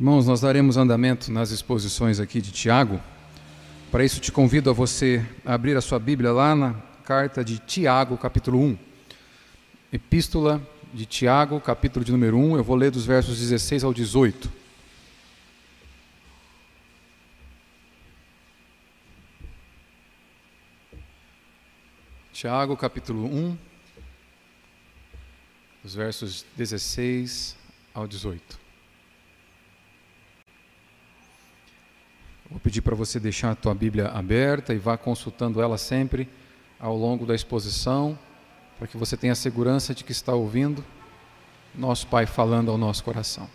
[0.00, 2.98] Irmãos, nós daremos andamento nas exposições aqui de Tiago.
[3.90, 6.72] Para isso, te convido a você abrir a sua Bíblia lá na
[7.04, 8.78] carta de Tiago, capítulo 1.
[9.92, 12.56] Epístola de Tiago, capítulo de número 1.
[12.56, 14.50] Eu vou ler dos versos 16 ao 18.
[22.32, 23.58] Tiago, capítulo 1,
[25.84, 27.54] dos versos 16
[27.92, 28.69] ao 18.
[32.50, 36.28] Vou pedir para você deixar a tua Bíblia aberta e vá consultando ela sempre
[36.80, 38.18] ao longo da exposição,
[38.76, 40.84] para que você tenha a segurança de que está ouvindo
[41.72, 43.48] nosso Pai falando ao nosso coração.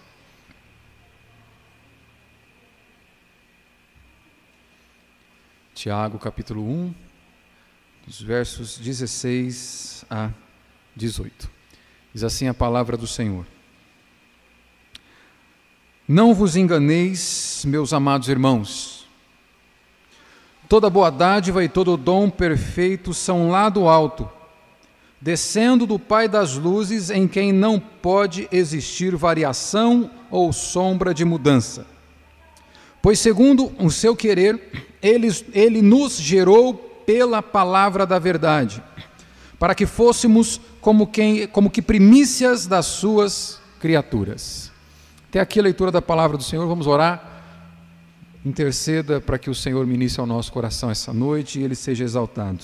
[5.74, 6.96] Tiago capítulo 1,
[8.08, 10.32] dos versos 16 a
[10.96, 11.52] 18.
[12.14, 13.46] Diz assim a palavra do Senhor.
[16.08, 19.08] Não vos enganeis, meus amados irmãos.
[20.70, 24.30] Toda boa dádiva e todo dom perfeito são lá do alto,
[25.20, 31.88] descendo do Pai das luzes, em quem não pode existir variação ou sombra de mudança.
[33.02, 38.82] Pois, segundo o seu querer, ele, ele nos gerou pela palavra da verdade,
[39.58, 44.65] para que fôssemos como, quem, como que primícias das suas criaturas.
[45.36, 47.44] Até aqui a leitura da palavra do Senhor, vamos orar.
[48.46, 52.64] Interceda para que o Senhor ministre ao nosso coração essa noite e ele seja exaltado.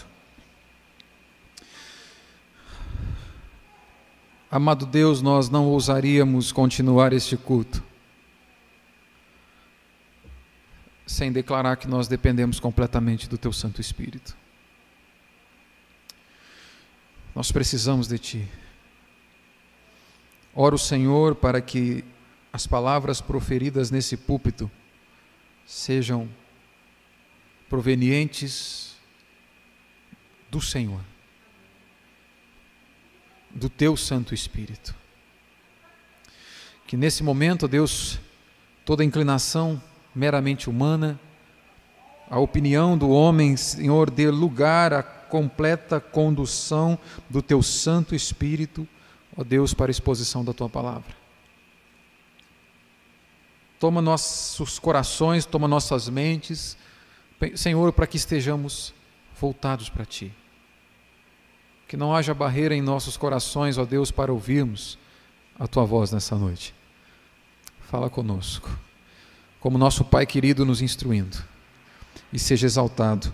[4.49, 7.83] Amado Deus, nós não ousaríamos continuar este culto
[11.05, 14.33] sem declarar que nós dependemos completamente do Teu Santo Espírito.
[17.35, 18.47] Nós precisamos de Ti.
[20.55, 22.05] Oro, Senhor, para que
[22.53, 24.69] as palavras proferidas nesse púlpito
[25.65, 26.29] sejam
[27.69, 28.95] provenientes
[30.49, 30.99] do Senhor,
[33.49, 34.93] do teu Santo Espírito.
[36.85, 38.19] Que nesse momento, Deus,
[38.83, 39.81] toda inclinação
[40.13, 41.17] meramente humana,
[42.29, 48.85] a opinião do homem, Senhor, dê lugar à completa condução do teu Santo Espírito,
[49.37, 51.20] ó Deus, para a exposição da tua palavra.
[53.81, 56.77] Toma nossos corações, toma nossas mentes,
[57.55, 58.93] Senhor, para que estejamos
[59.39, 60.31] voltados para Ti.
[61.87, 64.99] Que não haja barreira em nossos corações, ó Deus, para ouvirmos
[65.59, 66.75] a Tua voz nessa noite.
[67.89, 68.69] Fala conosco,
[69.59, 71.39] como nosso Pai querido nos instruindo,
[72.31, 73.33] e seja exaltado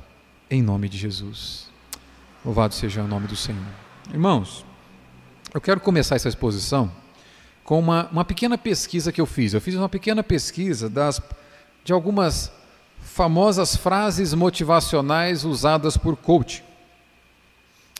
[0.49, 1.69] em nome de Jesus.
[2.45, 3.67] Louvado seja o nome do Senhor.
[4.13, 4.65] Irmãos,
[5.53, 6.89] eu quero começar essa exposição
[7.67, 9.53] com uma, uma pequena pesquisa que eu fiz.
[9.53, 11.21] Eu fiz uma pequena pesquisa das,
[11.83, 12.49] de algumas
[13.01, 16.63] famosas frases motivacionais usadas por coach.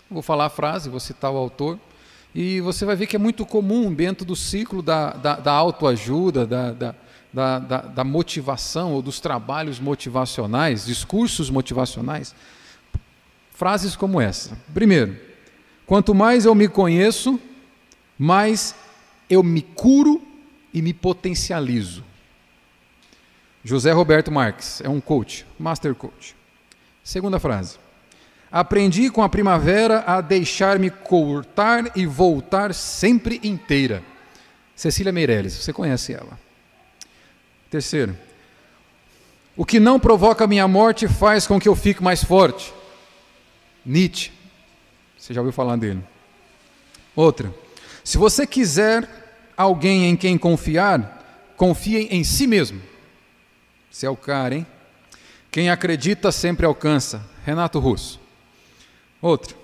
[0.10, 1.78] Vou falar a frase, vou citar o autor,
[2.34, 6.48] e você vai ver que é muito comum dentro do ciclo da, da, da autoajuda,
[6.48, 6.96] da, da,
[7.34, 12.34] da, da motivação ou dos trabalhos motivacionais, discursos motivacionais,
[13.52, 14.58] frases como essa.
[14.74, 15.20] Primeiro,
[15.86, 17.38] quanto mais eu me conheço,
[18.18, 18.74] mais
[19.30, 20.22] eu me curo
[20.74, 22.04] e me potencializo.
[23.64, 26.36] José Roberto Marques é um coach, master coach.
[27.04, 27.78] Segunda frase.
[28.52, 34.02] Aprendi com a primavera a deixar-me cortar e voltar sempre inteira.
[34.76, 36.40] Cecília Meirelles, você conhece ela.
[37.70, 38.18] Terceiro.
[39.56, 42.74] O que não provoca minha morte faz com que eu fique mais forte.
[43.86, 44.32] Nietzsche.
[45.18, 46.02] Você já ouviu falar dele.
[47.16, 47.54] Outra.
[48.08, 49.06] Se você quiser
[49.58, 52.82] alguém em quem confiar, confie em si mesmo.
[53.92, 54.66] Você é o cara, hein?
[55.52, 57.22] Quem acredita sempre alcança.
[57.46, 58.18] Renato Russo.
[59.22, 59.58] Outro.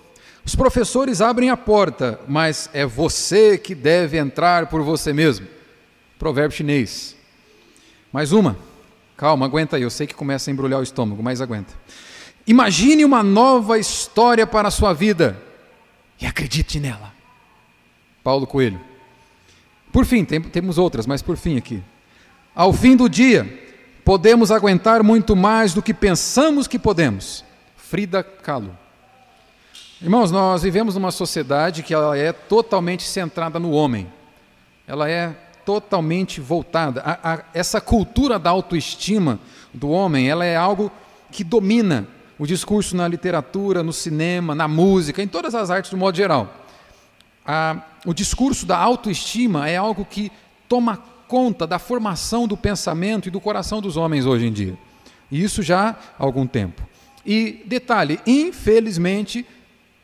[0.43, 5.47] Os professores abrem a porta, mas é você que deve entrar por você mesmo.
[6.19, 7.15] Provérbio chinês.
[8.11, 8.57] Mais uma.
[9.15, 9.83] Calma, aguenta aí.
[9.83, 11.73] Eu sei que começa a embrulhar o estômago, mas aguenta.
[12.45, 15.41] Imagine uma nova história para a sua vida
[16.19, 17.12] e acredite nela.
[18.23, 18.79] Paulo Coelho.
[19.91, 21.83] Por fim, tem, temos outras, mas por fim aqui.
[22.55, 23.61] Ao fim do dia,
[24.05, 27.43] podemos aguentar muito mais do que pensamos que podemos.
[27.75, 28.75] Frida Kahlo.
[30.01, 34.11] Irmãos, nós vivemos numa sociedade que ela é totalmente centrada no homem.
[34.87, 35.35] Ela é
[35.65, 37.01] totalmente voltada.
[37.01, 39.39] A, a, essa cultura da autoestima
[39.73, 40.91] do homem, ela é algo
[41.31, 45.97] que domina o discurso na literatura, no cinema, na música, em todas as artes do
[45.97, 46.62] modo geral
[47.45, 50.31] a, o discurso da autoestima é algo que
[50.67, 50.97] toma
[51.27, 54.77] conta da formação do pensamento e do coração dos homens hoje em dia.
[55.31, 56.81] E isso já há algum tempo.
[57.25, 59.45] E detalhe, infelizmente,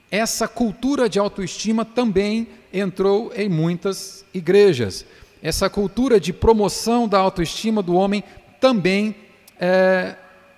[0.09, 5.05] essa cultura de autoestima também entrou em muitas igrejas.
[5.41, 8.23] Essa cultura de promoção da autoestima do homem
[8.59, 9.15] também
[9.59, 10.15] é,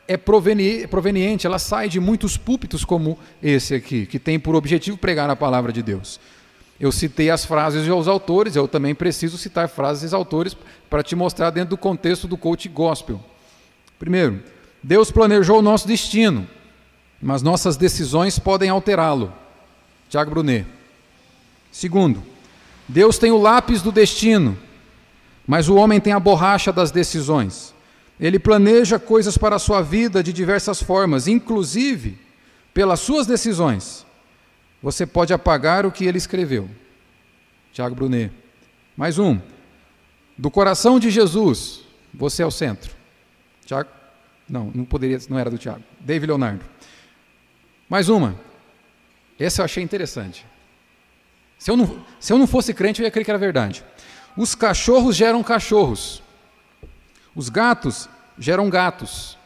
[0.07, 5.29] é proveniente, ela sai de muitos púlpitos como esse aqui, que tem por objetivo pregar
[5.29, 6.19] a palavra de Deus.
[6.81, 10.57] Eu citei as frases dos autores, eu também preciso citar frases dos autores
[10.89, 13.23] para te mostrar dentro do contexto do coach gospel.
[13.99, 14.41] Primeiro,
[14.81, 16.47] Deus planejou o nosso destino,
[17.21, 19.31] mas nossas decisões podem alterá-lo.
[20.09, 20.65] Tiago Brunet.
[21.71, 22.23] Segundo,
[22.87, 24.57] Deus tem o lápis do destino,
[25.45, 27.75] mas o homem tem a borracha das decisões.
[28.19, 32.17] Ele planeja coisas para a sua vida de diversas formas, inclusive
[32.73, 34.03] pelas suas decisões.
[34.81, 36.69] Você pode apagar o que ele escreveu.
[37.71, 38.31] Tiago Brunet.
[38.97, 39.39] Mais um.
[40.37, 41.81] Do coração de Jesus,
[42.13, 42.95] você é o centro.
[43.65, 43.89] Tiago?
[44.49, 45.83] Não, não poderia, não era do Tiago.
[45.99, 46.65] David Leonardo.
[47.87, 48.35] Mais uma.
[49.39, 50.45] Essa eu achei interessante.
[51.57, 53.83] Se eu, não, se eu não fosse crente, eu ia crer que era verdade.
[54.35, 56.23] Os cachorros geram cachorros.
[57.35, 59.37] Os gatos geram gatos.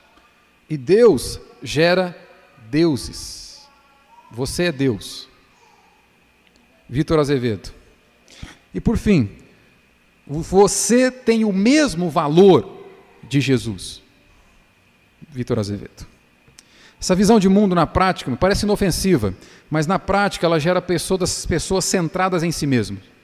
[0.69, 2.17] E Deus gera
[2.69, 3.54] deuses.
[4.35, 5.29] Você é Deus.
[6.89, 7.71] Vitor Azevedo.
[8.73, 9.29] E por fim,
[10.27, 12.85] você tem o mesmo valor
[13.23, 14.01] de Jesus.
[15.29, 16.05] Vitor Azevedo.
[16.99, 19.33] Essa visão de mundo na prática me parece inofensiva,
[19.69, 23.15] mas na prática ela gera pessoas, pessoas centradas em si mesmas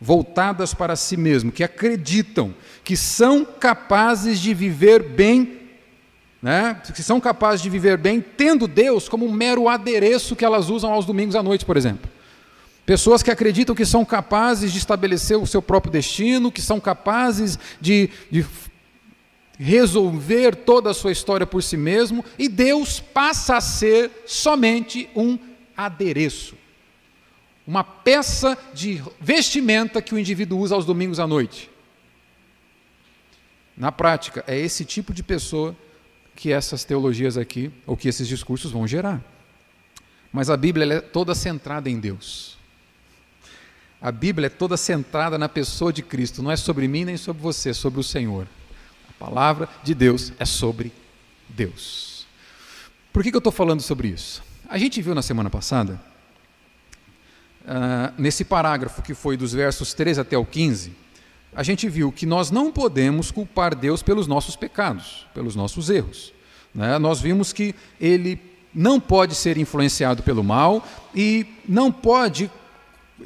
[0.00, 5.59] voltadas para si mesmo, que acreditam que são capazes de viver bem,
[6.42, 6.80] né?
[6.94, 10.92] que são capazes de viver bem tendo Deus como um mero adereço que elas usam
[10.92, 12.10] aos domingos à noite, por exemplo.
[12.86, 17.58] Pessoas que acreditam que são capazes de estabelecer o seu próprio destino, que são capazes
[17.80, 18.44] de, de
[19.58, 25.38] resolver toda a sua história por si mesmo, e Deus passa a ser somente um
[25.76, 26.60] adereço
[27.70, 31.70] uma peça de vestimenta que o indivíduo usa aos domingos à noite.
[33.76, 35.76] Na prática, é esse tipo de pessoa
[36.40, 39.22] que essas teologias aqui, ou que esses discursos vão gerar.
[40.32, 42.56] Mas a Bíblia é toda centrada em Deus.
[44.00, 47.42] A Bíblia é toda centrada na pessoa de Cristo, não é sobre mim nem sobre
[47.42, 48.46] você, é sobre o Senhor.
[49.10, 50.90] A palavra de Deus é sobre
[51.46, 52.26] Deus.
[53.12, 54.42] Por que, que eu estou falando sobre isso?
[54.66, 56.00] A gente viu na semana passada
[57.66, 60.90] uh, nesse parágrafo que foi dos versos 13 até o 15,
[61.54, 66.32] a gente viu que nós não podemos culpar Deus pelos nossos pecados, pelos nossos erros.
[66.74, 66.98] Né?
[66.98, 68.40] Nós vimos que ele
[68.72, 72.50] não pode ser influenciado pelo mal e não pode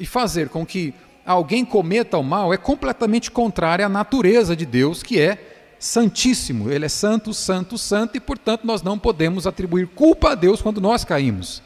[0.05, 0.93] fazer com que
[1.25, 6.71] alguém cometa o mal é completamente contrário à natureza de Deus, que é santíssimo.
[6.71, 10.81] Ele é santo, santo, santo e, portanto, nós não podemos atribuir culpa a Deus quando
[10.81, 11.61] nós caímos.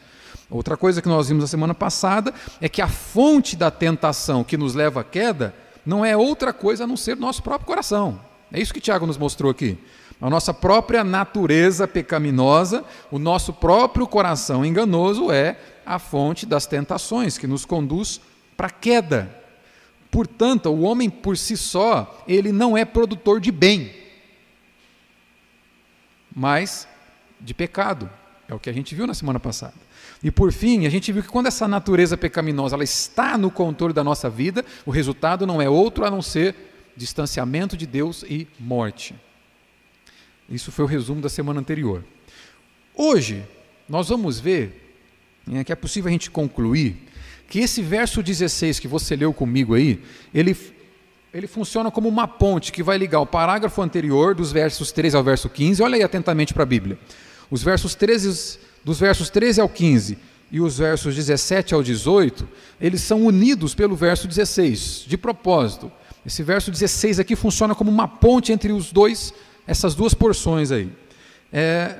[0.50, 4.56] Outra coisa que nós vimos na semana passada é que a fonte da tentação que
[4.56, 5.54] nos leva à queda
[5.84, 8.20] não é outra coisa a não ser nosso próprio coração.
[8.52, 9.78] É isso que Tiago nos mostrou aqui.
[10.20, 17.38] A nossa própria natureza pecaminosa, o nosso próprio coração enganoso é a fonte das tentações
[17.38, 18.20] que nos conduz
[18.56, 19.34] para a queda.
[20.10, 23.94] Portanto, o homem por si só, ele não é produtor de bem,
[26.34, 26.86] mas
[27.40, 28.10] de pecado.
[28.46, 29.74] É o que a gente viu na semana passada.
[30.22, 33.94] E por fim, a gente viu que quando essa natureza pecaminosa ela está no controle
[33.94, 36.54] da nossa vida, o resultado não é outro a não ser
[36.94, 39.14] distanciamento de Deus e morte.
[40.48, 42.04] Isso foi o resumo da semana anterior.
[42.94, 43.42] Hoje,
[43.88, 44.94] nós vamos ver
[45.50, 46.96] é, que é possível a gente concluir
[47.48, 50.02] que esse verso 16 que você leu comigo aí,
[50.34, 50.56] ele,
[51.32, 55.24] ele funciona como uma ponte que vai ligar o parágrafo anterior, dos versos 13 ao
[55.24, 55.82] verso 15.
[55.82, 56.98] Olha aí atentamente para a Bíblia.
[57.50, 60.18] Os versos 13 dos versos 13 ao 15
[60.50, 62.48] e os versos 17 ao 18,
[62.80, 65.90] eles são unidos pelo verso 16, de propósito.
[66.26, 69.32] Esse verso 16 aqui funciona como uma ponte entre os dois,
[69.66, 70.90] essas duas porções aí.
[71.52, 71.96] É,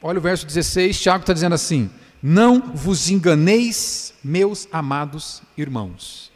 [0.00, 1.90] olha o verso 16, Tiago está dizendo assim:
[2.22, 6.30] Não vos enganeis, meus amados irmãos.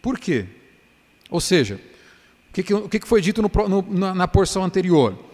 [0.00, 0.46] Por quê?
[1.28, 1.80] Ou seja,
[2.50, 5.25] o que, o que foi dito no, no, na porção anterior?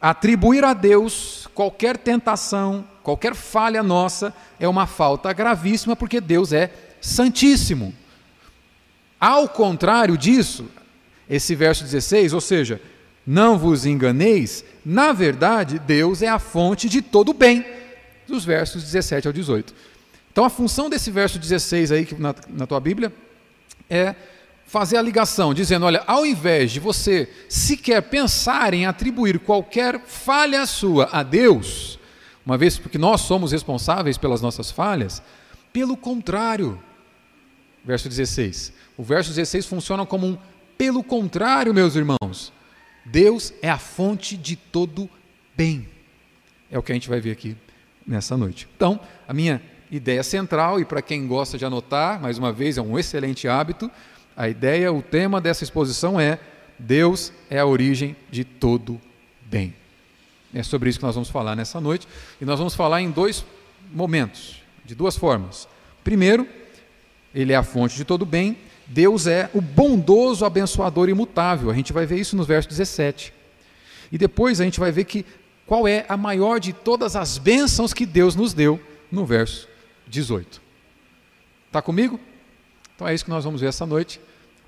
[0.00, 6.72] Atribuir a Deus qualquer tentação, qualquer falha nossa, é uma falta gravíssima, porque Deus é
[7.00, 7.94] santíssimo.
[9.20, 10.66] Ao contrário disso,
[11.28, 12.80] esse verso 16, ou seja,
[13.26, 17.64] não vos enganeis, na verdade, Deus é a fonte de todo o bem,
[18.26, 19.74] dos versos 17 ao 18.
[20.32, 23.12] Então, a função desse verso 16 aí na, na tua Bíblia
[23.88, 24.14] é
[24.70, 30.64] fazer a ligação, dizendo: olha, ao invés de você sequer pensar em atribuir qualquer falha
[30.64, 31.98] sua a Deus,
[32.46, 35.20] uma vez porque nós somos responsáveis pelas nossas falhas,
[35.72, 36.80] pelo contrário,
[37.84, 38.72] verso 16.
[38.96, 40.38] O verso 16 funciona como um
[40.78, 42.52] pelo contrário, meus irmãos.
[43.04, 45.10] Deus é a fonte de todo
[45.56, 45.88] bem.
[46.70, 47.56] É o que a gente vai ver aqui
[48.06, 48.68] nessa noite.
[48.76, 49.60] Então, a minha
[49.90, 53.90] ideia central, e para quem gosta de anotar, mais uma vez, é um excelente hábito,
[54.36, 56.38] a ideia, o tema dessa exposição é
[56.78, 59.00] Deus é a origem de todo
[59.42, 59.74] bem.
[60.54, 62.08] É sobre isso que nós vamos falar nessa noite.
[62.40, 63.44] E nós vamos falar em dois
[63.92, 65.68] momentos, de duas formas.
[66.02, 66.48] Primeiro,
[67.34, 68.56] ele é a fonte de todo bem.
[68.86, 71.70] Deus é o bondoso abençoador imutável.
[71.70, 73.32] A gente vai ver isso no verso 17.
[74.10, 75.24] E depois a gente vai ver que
[75.66, 78.80] qual é a maior de todas as bênçãos que Deus nos deu
[79.12, 79.68] no verso
[80.08, 80.60] 18.
[81.68, 82.18] Está comigo?
[83.00, 84.20] Então é isso que nós vamos ver essa noite.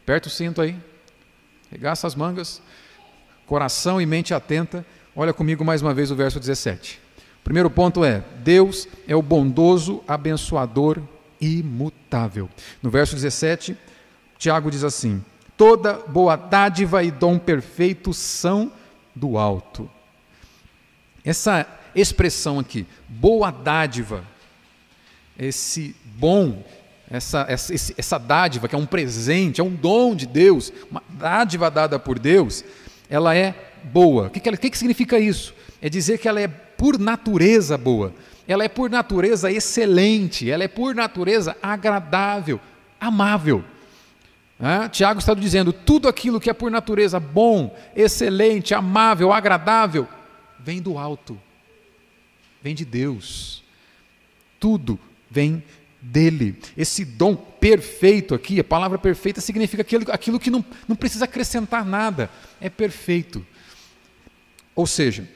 [0.03, 0.75] Aperta o cinto aí,
[1.71, 2.63] regaça as mangas,
[3.45, 4.87] coração e mente atenta.
[5.15, 6.99] Olha comigo mais uma vez o verso 17.
[7.41, 10.99] O primeiro ponto é: Deus é o bondoso, abençoador,
[11.39, 12.49] imutável.
[12.83, 13.77] No verso 17,
[14.39, 15.23] Tiago diz assim:
[15.55, 18.73] Toda boa dádiva e dom perfeito são
[19.15, 19.91] do alto.
[21.23, 24.25] Essa expressão aqui, boa dádiva,
[25.39, 26.65] esse bom
[27.13, 31.71] essa, essa, essa dádiva, que é um presente, é um dom de Deus, uma dádiva
[31.71, 32.65] dada por Deus,
[33.09, 33.55] ela é
[33.85, 34.29] boa.
[34.29, 35.55] O que, que, que significa isso?
[35.83, 38.15] É dizer que ela é por natureza boa,
[38.49, 42.59] ela é por natureza excelente, ela é por natureza agradável,
[42.99, 43.63] amável.
[44.59, 50.09] Ah, Tiago está dizendo: tudo aquilo que é por natureza bom, excelente, amável, agradável,
[50.59, 51.39] vem do alto,
[52.63, 53.63] vem de Deus.
[54.59, 54.99] Tudo
[55.31, 55.63] vem
[56.03, 56.59] dele.
[56.77, 61.85] Esse dom perfeito aqui, a palavra perfeita significa aquilo, aquilo que não, não precisa acrescentar
[61.85, 62.29] nada,
[62.61, 63.47] é perfeito.
[64.75, 65.29] Ou seja,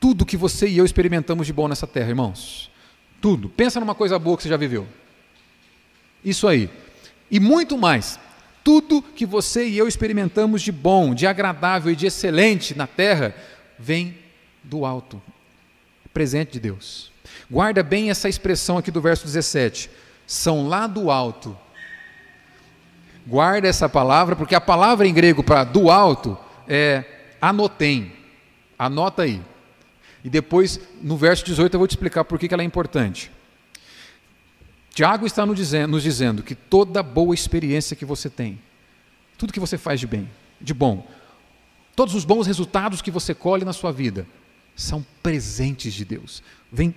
[0.00, 2.70] tudo que você e eu experimentamos de bom nessa terra, irmãos,
[3.20, 3.48] tudo.
[3.48, 4.86] Pensa numa coisa boa que você já viveu.
[6.24, 6.70] Isso aí.
[7.30, 8.18] E muito mais.
[8.62, 13.34] Tudo que você e eu experimentamos de bom, de agradável e de excelente na terra,
[13.78, 14.16] vem
[14.62, 15.22] do alto,
[16.14, 17.13] presente de Deus.
[17.50, 19.90] Guarda bem essa expressão aqui do verso 17.
[20.26, 21.56] São lá do alto.
[23.26, 27.04] Guarda essa palavra, porque a palavra em grego para do alto é
[27.40, 28.12] anotem.
[28.78, 29.40] Anota aí.
[30.24, 33.30] E depois, no verso 18, eu vou te explicar por que ela é importante.
[34.94, 38.60] Tiago está nos dizendo, nos dizendo que toda boa experiência que você tem,
[39.36, 41.06] tudo que você faz de bem, de bom,
[41.96, 44.26] todos os bons resultados que você colhe na sua vida,
[44.76, 46.42] são presentes de Deus.
[46.72, 46.94] Vem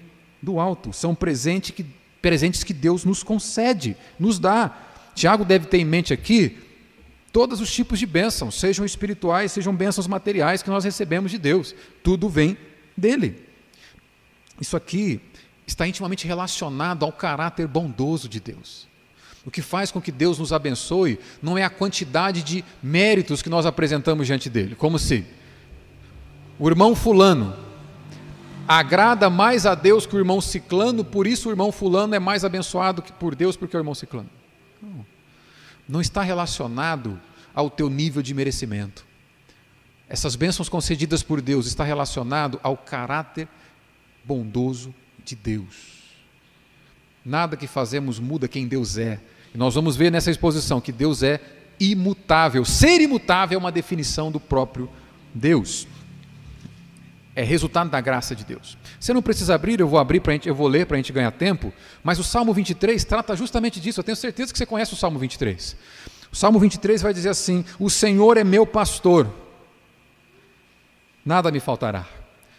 [0.48, 1.86] do alto, são presente que,
[2.22, 4.76] presentes que Deus nos concede, nos dá.
[5.14, 6.58] Tiago deve ter em mente aqui
[7.34, 11.76] todos os tipos de bênçãos, sejam espirituais, sejam bênçãos materiais que nós recebemos de Deus.
[12.02, 12.58] Tudo vem
[12.96, 13.46] dele.
[14.60, 15.20] Isso aqui
[15.68, 18.88] está intimamente relacionado ao caráter bondoso de Deus.
[19.46, 23.50] O que faz com que Deus nos abençoe não é a quantidade de méritos que
[23.50, 25.26] nós apresentamos diante dele, como se
[26.58, 27.67] o irmão Fulano
[28.68, 32.44] agrada mais a Deus que o irmão ciclano, por isso o irmão fulano é mais
[32.44, 34.30] abençoado que por Deus porque o irmão ciclano.
[34.82, 35.06] Não,
[35.88, 37.20] não está relacionado
[37.56, 39.06] ao teu nível de merecimento.
[40.10, 43.48] Essas bênçãos concedidas por Deus está relacionado ao caráter
[44.24, 44.94] bondoso
[45.24, 45.98] de Deus.
[47.26, 49.20] Nada que fazemos muda quem Deus é.
[49.54, 51.42] E nós vamos ver nessa exposição que Deus é
[51.80, 52.64] imutável.
[52.64, 54.90] Ser imutável é uma definição do próprio
[55.34, 55.88] Deus
[57.38, 58.76] é resultado da graça de Deus.
[59.00, 61.30] Você não precisa abrir, eu vou abrir para eu vou ler para a gente ganhar
[61.30, 61.72] tempo,
[62.04, 64.00] mas o Salmo 23 trata justamente disso.
[64.00, 65.78] Eu tenho certeza que você conhece o Salmo 23.
[66.32, 69.32] O Salmo 23 vai dizer assim: O Senhor é meu pastor,
[71.24, 72.08] nada me faltará.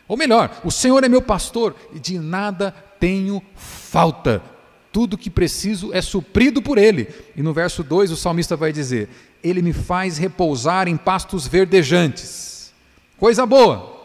[0.07, 2.71] Ou melhor, o Senhor é meu pastor e de nada
[3.01, 4.41] tenho falta.
[4.93, 7.13] Tudo que preciso é suprido por Ele.
[7.35, 9.09] E no verso 2 o salmista vai dizer:
[9.43, 12.73] Ele me faz repousar em pastos verdejantes.
[13.19, 13.98] Coisa boa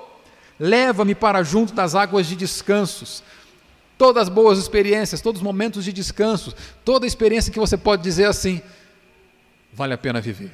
[0.59, 3.23] leva-me para junto das águas de descansos.
[3.97, 8.25] Todas as boas experiências, todos os momentos de descanso, toda experiência que você pode dizer
[8.25, 8.61] assim,
[9.71, 10.51] vale a pena viver.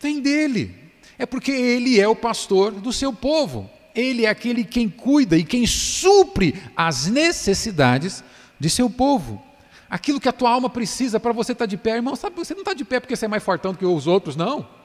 [0.00, 0.74] Vem dele.
[1.18, 3.68] É porque ele é o pastor do seu povo.
[3.94, 8.22] Ele é aquele quem cuida e quem supre as necessidades
[8.58, 9.42] de seu povo.
[9.90, 12.60] Aquilo que a tua alma precisa para você estar de pé, irmão, sabe, você não
[12.60, 14.77] está de pé porque você é mais fortão do que os outros, não.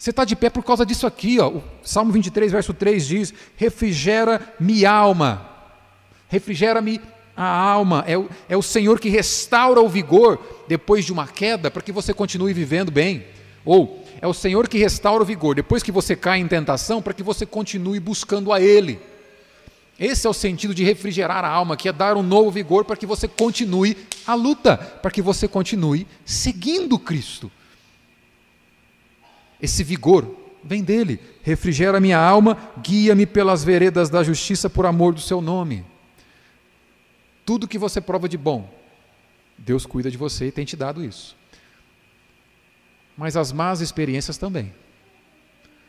[0.00, 1.48] Você está de pé por causa disso aqui, ó.
[1.48, 5.46] o Salmo 23, verso 3 diz: Refrigera-me alma,
[6.26, 6.98] refrigera-me
[7.36, 11.70] a alma, é o, é o Senhor que restaura o vigor depois de uma queda
[11.70, 13.26] para que você continue vivendo bem.
[13.62, 17.12] Ou é o Senhor que restaura o vigor depois que você cai em tentação para
[17.12, 18.98] que você continue buscando a Ele.
[19.98, 22.96] Esse é o sentido de refrigerar a alma, que é dar um novo vigor para
[22.96, 27.50] que você continue a luta, para que você continue seguindo Cristo.
[29.60, 31.20] Esse vigor vem dele.
[31.42, 35.84] Refrigera minha alma, guia-me pelas veredas da justiça por amor do seu nome.
[37.44, 38.72] Tudo que você prova de bom,
[39.58, 41.36] Deus cuida de você e tem te dado isso.
[43.16, 44.72] Mas as más experiências também.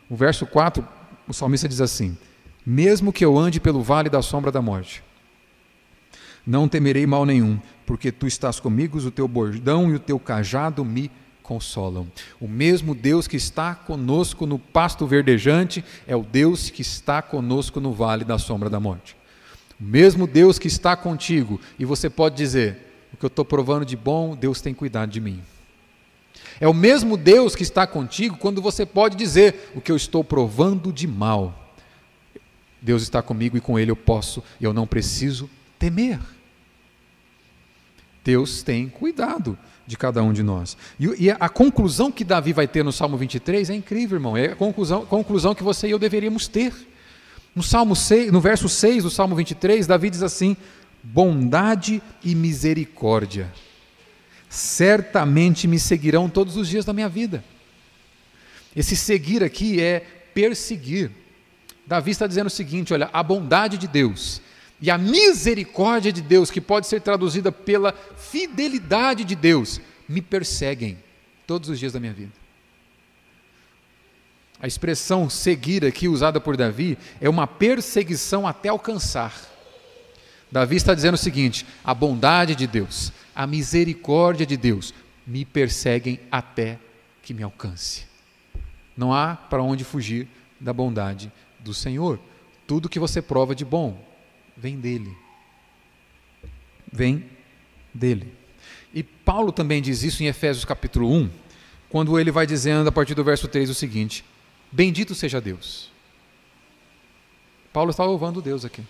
[0.10, 0.86] O verso 4,
[1.28, 2.18] o salmista diz assim:
[2.66, 5.04] mesmo que eu ande pelo vale da sombra da morte.
[6.46, 10.84] Não temerei mal nenhum, porque tu estás comigo, o teu bordão e o teu cajado
[10.84, 11.12] me
[11.42, 12.08] consolam.
[12.40, 17.80] O mesmo Deus que está conosco no pasto verdejante é o Deus que está conosco
[17.80, 19.16] no vale da sombra da morte.
[19.80, 23.86] O mesmo Deus que está contigo, e você pode dizer: o que eu estou provando
[23.86, 25.42] de bom, Deus tem cuidado de mim.
[26.60, 30.24] É o mesmo Deus que está contigo quando você pode dizer: o que eu estou
[30.24, 31.74] provando de mal,
[32.82, 36.20] Deus está comigo e com Ele eu posso, eu não preciso temer.
[38.24, 39.58] Deus tem cuidado
[39.92, 40.78] de cada um de nós.
[40.98, 44.38] E, e, a conclusão que Davi vai ter no Salmo 23 é incrível, irmão.
[44.38, 46.74] É a conclusão, conclusão que você e eu deveríamos ter.
[47.54, 50.56] No, Salmo 6, no verso 6 do Salmo 23, Davi diz assim:
[51.04, 53.52] Bondade e misericórdia
[54.50, 57.44] certamente me seguirão todos os dias da minha vida.
[58.74, 60.00] Esse seguir aqui é
[60.34, 61.12] perseguir.
[61.86, 64.42] Davi está dizendo o seguinte: olha, a bondade de Deus
[64.82, 70.98] e a misericórdia de Deus, que pode ser traduzida pela fidelidade de Deus, me perseguem
[71.46, 72.32] todos os dias da minha vida.
[74.60, 79.34] A expressão seguir aqui usada por Davi é uma perseguição até alcançar.
[80.52, 84.94] Davi está dizendo o seguinte: a bondade de Deus, a misericórdia de Deus
[85.26, 86.80] me perseguem até
[87.22, 88.06] que me alcance.
[88.98, 90.28] Não há para onde fugir
[90.60, 92.20] da bondade do Senhor.
[92.68, 94.11] Tudo que você prova de bom
[94.62, 95.18] vem dele.
[96.92, 97.26] Vem
[97.92, 98.32] dele.
[98.94, 101.32] E Paulo também diz isso em Efésios capítulo 1,
[101.90, 104.24] quando ele vai dizendo a partir do verso 3 o seguinte:
[104.72, 105.90] Bendito seja Deus.
[107.74, 108.84] Paulo está louvando Deus aqui.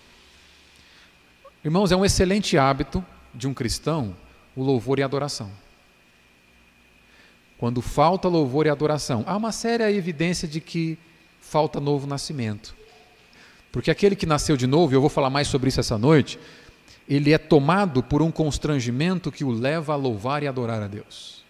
[1.64, 4.14] Irmãos, é um excelente hábito de um cristão
[4.54, 5.50] o louvor e a adoração.
[7.56, 10.98] Quando falta louvor e adoração, há uma séria evidência de que
[11.40, 12.74] falta novo nascimento.
[13.72, 16.38] Porque aquele que nasceu de novo, e eu vou falar mais sobre isso essa noite,
[17.08, 21.42] ele é tomado por um constrangimento que o leva a louvar e adorar a Deus.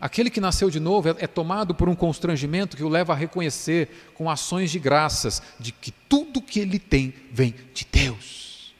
[0.00, 3.16] Aquele que nasceu de novo é, é, tomado por um constrangimento que o leva a
[3.16, 8.74] reconhecer com ações de graças de que tudo que ele tem vem de Deus.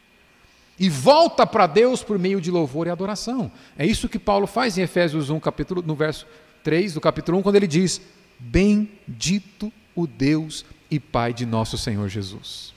[0.79, 3.53] E volta para Deus por meio de louvor e adoração.
[3.77, 6.27] É isso que Paulo faz em Efésios 1, capítulo, no verso
[6.65, 8.01] 3 do capítulo 1, quando ele diz:
[8.39, 12.73] Bendito o Deus e Pai de nosso Senhor Jesus,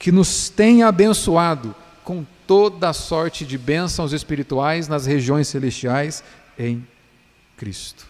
[0.00, 6.24] que nos tem abençoado com toda sorte de bênçãos espirituais nas regiões celestiais
[6.58, 6.84] em
[7.54, 8.08] Cristo.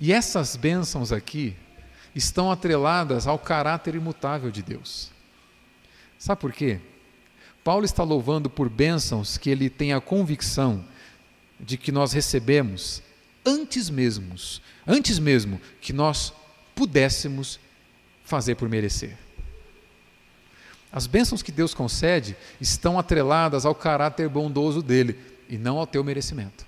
[0.00, 1.54] E essas bênçãos aqui
[2.16, 5.12] estão atreladas ao caráter imutável de Deus.
[6.18, 6.80] Sabe por quê?
[7.62, 10.84] Paulo está louvando por bênçãos que ele tem a convicção
[11.60, 13.00] de que nós recebemos
[13.44, 14.34] antes mesmo,
[14.84, 16.32] antes mesmo que nós
[16.74, 17.60] pudéssemos
[18.24, 19.25] fazer por merecer.
[20.96, 26.02] As bênçãos que Deus concede estão atreladas ao caráter bondoso dele e não ao teu
[26.02, 26.64] merecimento.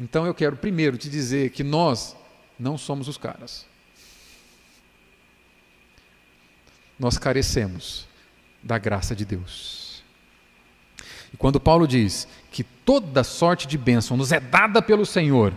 [0.00, 2.16] Então eu quero primeiro te dizer que nós
[2.58, 3.64] não somos os caras.
[6.98, 8.08] Nós carecemos
[8.60, 10.02] da graça de Deus.
[11.32, 15.54] E quando Paulo diz que toda sorte de bênção nos é dada pelo Senhor,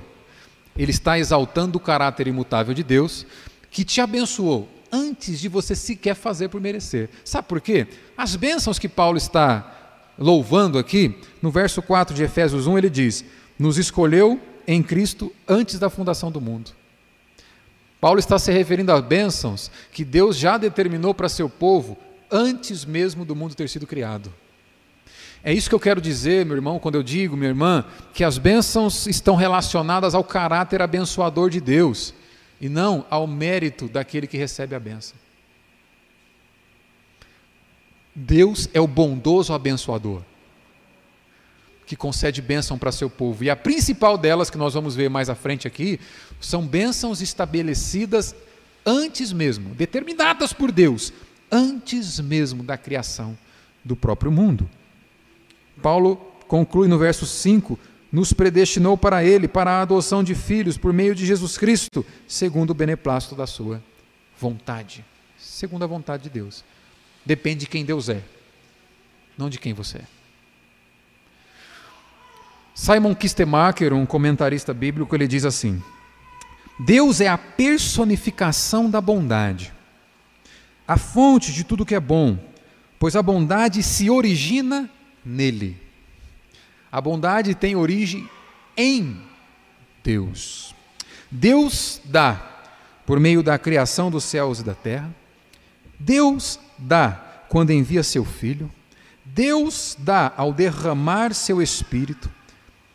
[0.77, 3.25] ele está exaltando o caráter imutável de Deus,
[3.71, 7.09] que te abençoou antes de você sequer fazer por merecer.
[7.23, 7.87] Sabe por quê?
[8.17, 9.75] As bênçãos que Paulo está
[10.17, 13.23] louvando aqui, no verso 4 de Efésios 1, ele diz:
[13.57, 16.71] Nos escolheu em Cristo antes da fundação do mundo.
[17.99, 21.97] Paulo está se referindo às bênçãos que Deus já determinou para seu povo
[22.31, 24.31] antes mesmo do mundo ter sido criado.
[25.43, 28.37] É isso que eu quero dizer, meu irmão, quando eu digo, minha irmã, que as
[28.37, 32.13] bênçãos estão relacionadas ao caráter abençoador de Deus
[32.59, 35.15] e não ao mérito daquele que recebe a bênção.
[38.13, 40.21] Deus é o bondoso abençoador
[41.89, 43.43] que concede bênção para seu povo.
[43.43, 45.99] E a principal delas, que nós vamos ver mais à frente aqui,
[46.39, 48.35] são bênçãos estabelecidas
[48.85, 51.11] antes mesmo, determinadas por Deus,
[51.51, 53.35] antes mesmo da criação
[53.83, 54.69] do próprio mundo.
[55.81, 56.17] Paulo
[56.47, 57.79] conclui no verso 5:
[58.11, 62.71] nos predestinou para Ele, para a adoção de filhos por meio de Jesus Cristo, segundo
[62.71, 63.81] o beneplácito da Sua
[64.39, 65.05] vontade.
[65.37, 66.63] Segundo a vontade de Deus.
[67.25, 68.23] Depende de quem Deus é,
[69.37, 70.05] não de quem você é.
[72.73, 75.83] Simon Kistemacher, um comentarista bíblico, ele diz assim:
[76.79, 79.73] Deus é a personificação da bondade,
[80.87, 82.39] a fonte de tudo que é bom,
[82.97, 84.89] pois a bondade se origina
[85.25, 85.88] nele.
[86.91, 88.29] A bondade tem origem
[88.75, 89.21] em
[90.03, 90.73] Deus.
[91.29, 92.41] Deus dá
[93.05, 95.13] por meio da criação dos céus e da terra.
[95.99, 97.11] Deus dá
[97.49, 98.71] quando envia seu filho.
[99.25, 102.29] Deus dá ao derramar seu espírito.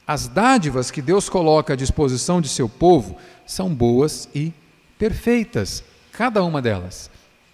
[0.06, 4.52] As dádivas que Deus coloca à disposição de seu povo são boas e
[4.98, 7.10] perfeitas, cada uma delas.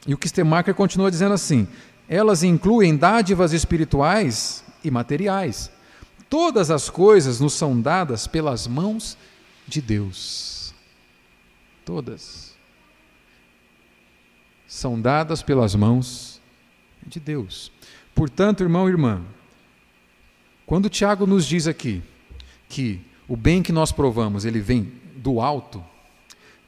[0.06, 1.68] E o Kistemacher continua dizendo assim:
[2.08, 5.70] elas incluem dádivas espirituais e materiais.
[6.30, 9.18] Todas as coisas nos são dadas pelas mãos
[9.66, 10.72] de Deus.
[11.84, 12.54] Todas.
[14.68, 16.40] São dadas pelas mãos
[17.04, 17.72] de Deus.
[18.14, 19.24] Portanto, irmão e irmã,
[20.64, 22.00] quando Tiago nos diz aqui
[22.68, 25.84] que o bem que nós provamos, ele vem do alto,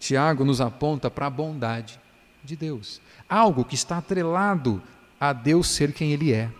[0.00, 2.00] Tiago nos aponta para a bondade
[2.42, 3.00] de Deus.
[3.28, 4.82] Algo que está atrelado
[5.20, 6.50] a Deus ser quem ele é.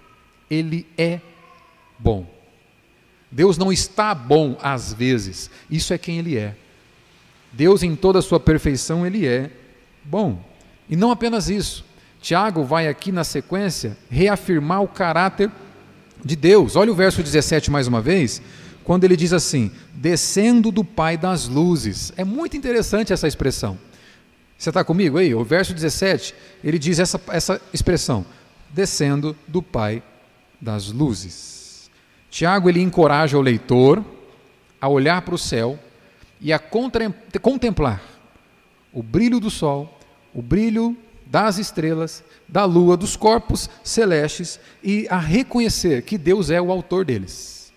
[0.49, 1.21] Ele é
[1.99, 2.41] bom.
[3.33, 6.55] Deus não está bom às vezes, isso é quem Ele é.
[7.51, 9.51] Deus, em toda a sua perfeição, Ele é
[10.05, 10.38] bom.
[10.88, 11.85] E não apenas isso.
[12.21, 15.51] Tiago vai aqui na sequência reafirmar o caráter
[16.25, 16.77] de Deus.
[16.77, 18.40] Olha o verso 17 mais uma vez,
[18.85, 22.12] quando ele diz assim: descendo do Pai das luzes.
[22.16, 23.79] É muito interessante essa expressão.
[24.57, 25.35] Você está comigo aí?
[25.35, 28.25] O verso 17, ele diz essa, essa expressão:
[28.71, 30.03] descendo do Pai
[30.61, 31.62] das luzes.
[32.33, 34.03] Tiago ele encoraja o leitor
[34.81, 35.79] a olhar para o céu
[36.40, 38.03] e a contemplar
[38.90, 40.01] o brilho do sol,
[40.33, 46.59] o brilho das estrelas, da lua, dos corpos celestes e a reconhecer que Deus é
[46.59, 47.71] o autor deles.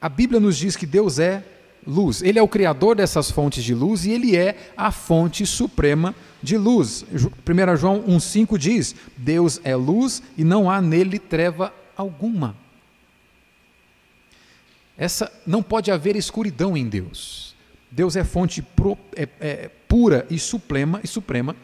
[0.00, 1.44] A Bíblia nos diz que Deus é
[1.86, 6.12] luz, Ele é o criador dessas fontes de luz e Ele é a fonte suprema
[6.42, 7.06] de luz.
[7.12, 12.56] 1 João 1,5 diz: Deus é luz e não há nele treva alguma.
[14.98, 17.54] Essa não pode haver escuridão em Deus.
[17.88, 21.54] Deus é fonte pro, é, é, pura e suprema e suprema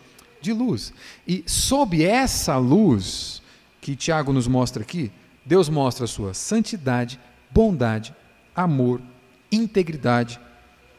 [0.40, 0.94] de luz.
[1.26, 3.42] E sob essa luz
[3.80, 5.10] que Tiago nos mostra aqui,
[5.44, 7.18] Deus mostra a sua santidade,
[7.50, 8.14] bondade,
[8.54, 9.02] amor,
[9.50, 10.40] integridade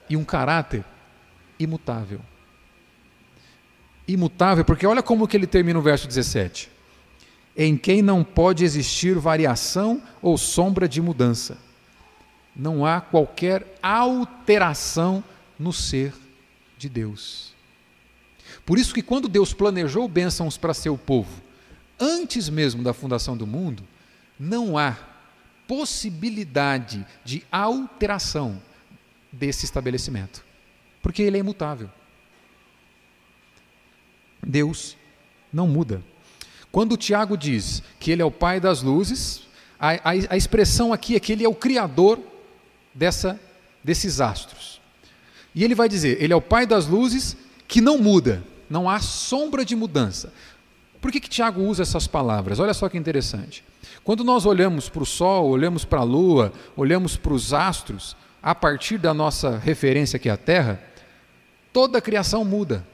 [0.09, 0.83] e um caráter
[1.57, 2.19] imutável.
[4.05, 6.69] Imutável, porque olha como que ele termina o verso 17.
[7.57, 11.57] Em quem não pode existir variação ou sombra de mudança
[12.55, 15.23] não há qualquer alteração
[15.59, 16.13] no ser
[16.77, 17.53] de Deus.
[18.65, 21.41] Por isso que quando Deus planejou bênçãos para seu povo,
[21.99, 23.83] antes mesmo da fundação do mundo,
[24.39, 24.97] não há
[25.67, 28.61] possibilidade de alteração
[29.31, 30.43] desse estabelecimento,
[31.01, 31.89] porque ele é imutável.
[34.45, 34.95] Deus
[35.51, 36.03] não muda.
[36.71, 39.47] Quando Tiago diz que ele é o Pai das luzes,
[39.79, 42.19] a, a, a expressão aqui é que ele é o Criador
[42.95, 43.39] dessa,
[43.83, 44.81] desses astros.
[45.53, 47.35] E ele vai dizer: Ele é o Pai das luzes
[47.67, 50.33] que não muda, não há sombra de mudança.
[51.01, 52.59] Por que, que Tiago usa essas palavras?
[52.59, 53.63] Olha só que interessante.
[54.03, 58.55] Quando nós olhamos para o Sol, olhamos para a Lua, olhamos para os astros, a
[58.55, 60.81] partir da nossa referência que é a Terra,
[61.73, 62.85] toda a criação muda.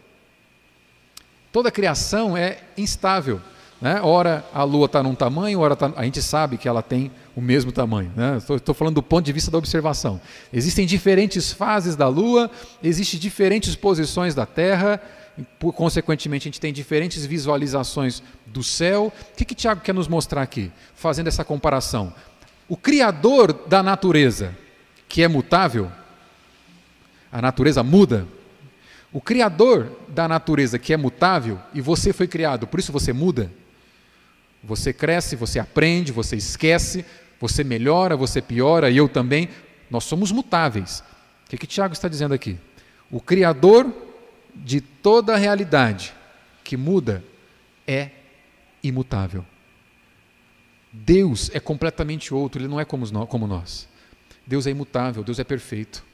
[1.51, 3.41] Toda a criação é instável.
[3.81, 3.99] Né?
[4.01, 5.91] Ora a Lua está num tamanho, ora tá...
[5.95, 8.11] a gente sabe que ela tem o mesmo tamanho.
[8.15, 8.37] Né?
[8.37, 10.19] Estou falando do ponto de vista da observação.
[10.51, 12.49] Existem diferentes fases da Lua,
[12.83, 15.01] existem diferentes posições da Terra,
[15.59, 19.11] por, consequentemente, a gente tem diferentes visualizações do céu.
[19.31, 22.13] O que, que Tiago quer nos mostrar aqui, fazendo essa comparação?
[22.67, 24.55] O Criador da natureza,
[25.07, 25.91] que é mutável,
[27.31, 28.27] a natureza muda.
[29.11, 33.51] O Criador da natureza, que é mutável, e você foi criado, por isso você muda.
[34.63, 37.03] Você cresce, você aprende, você esquece,
[37.41, 39.49] você melhora, você piora, e eu também.
[39.89, 41.03] Nós somos mutáveis.
[41.45, 42.57] O que, que Tiago está dizendo aqui?
[43.09, 43.91] O Criador
[44.53, 46.13] de toda a realidade
[46.63, 47.23] que muda
[47.87, 48.11] é
[48.83, 49.43] imutável.
[50.93, 53.05] Deus é completamente outro, ele não é como
[53.47, 53.89] nós.
[54.45, 56.05] Deus é imutável, Deus é perfeito.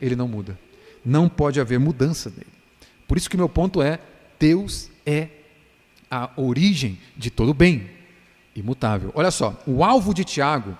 [0.00, 0.58] Ele não muda.
[1.04, 2.46] Não pode haver mudança nele.
[3.06, 3.98] Por isso que meu ponto é:
[4.38, 5.28] Deus é
[6.10, 7.97] a origem de todo bem.
[8.58, 9.10] Imutável.
[9.14, 10.76] Olha só, o alvo de Tiago,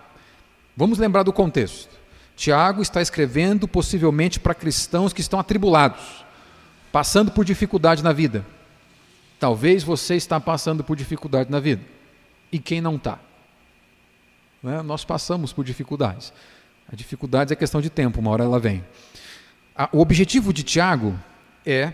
[0.76, 1.96] vamos lembrar do contexto.
[2.36, 6.24] Tiago está escrevendo possivelmente para cristãos que estão atribulados,
[6.92, 8.46] passando por dificuldade na vida.
[9.40, 11.82] Talvez você está passando por dificuldade na vida.
[12.50, 13.18] E quem não está?
[14.62, 14.82] Né?
[14.82, 16.32] Nós passamos por dificuldades.
[16.90, 18.84] A dificuldade é questão de tempo, uma hora ela vem.
[19.92, 21.18] O objetivo de Tiago
[21.64, 21.92] é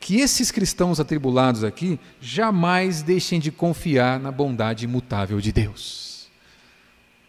[0.00, 6.28] que esses cristãos atribulados aqui jamais deixem de confiar na bondade imutável de Deus.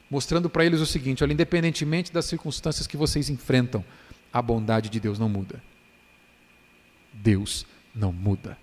[0.09, 3.83] Mostrando para eles o seguinte: olha, independentemente das circunstâncias que vocês enfrentam,
[4.31, 5.61] a bondade de Deus não muda.
[7.13, 8.57] Deus não muda.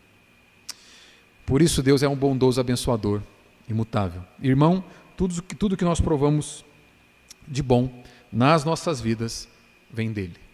[1.45, 3.23] Por isso, Deus é um bondoso abençoador,
[3.69, 4.25] imutável.
[4.41, 4.85] Irmão,
[5.17, 6.65] tudo, tudo que nós provamos
[7.47, 9.49] de bom nas nossas vidas
[9.91, 10.46] vem dele.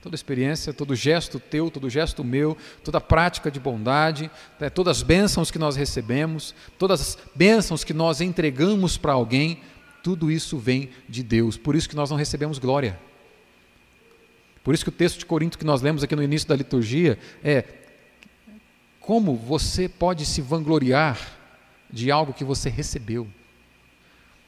[0.00, 4.30] Toda experiência, todo gesto teu, todo gesto meu, toda prática de bondade,
[4.60, 9.60] né, todas as bênçãos que nós recebemos, todas as bênçãos que nós entregamos para alguém,
[10.02, 11.56] tudo isso vem de Deus.
[11.56, 12.98] Por isso que nós não recebemos glória.
[14.62, 17.18] Por isso que o texto de Corinto que nós lemos aqui no início da liturgia
[17.42, 17.64] é
[19.00, 21.18] como você pode se vangloriar
[21.90, 23.26] de algo que você recebeu.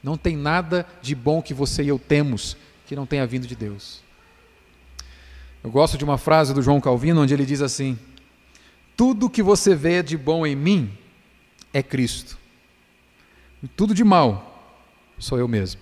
[0.03, 3.55] Não tem nada de bom que você e eu temos que não tenha vindo de
[3.55, 4.01] Deus.
[5.63, 7.97] Eu gosto de uma frase do João Calvino onde ele diz assim:
[8.95, 10.97] Tudo que você vê de bom em mim
[11.73, 12.37] é Cristo.
[13.61, 14.79] E tudo de mal
[15.19, 15.79] sou eu mesmo.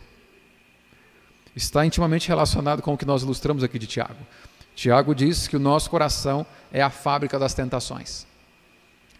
[1.55, 4.25] Está intimamente relacionado com o que nós ilustramos aqui de Tiago.
[4.75, 8.25] Tiago diz que o nosso coração é a fábrica das tentações.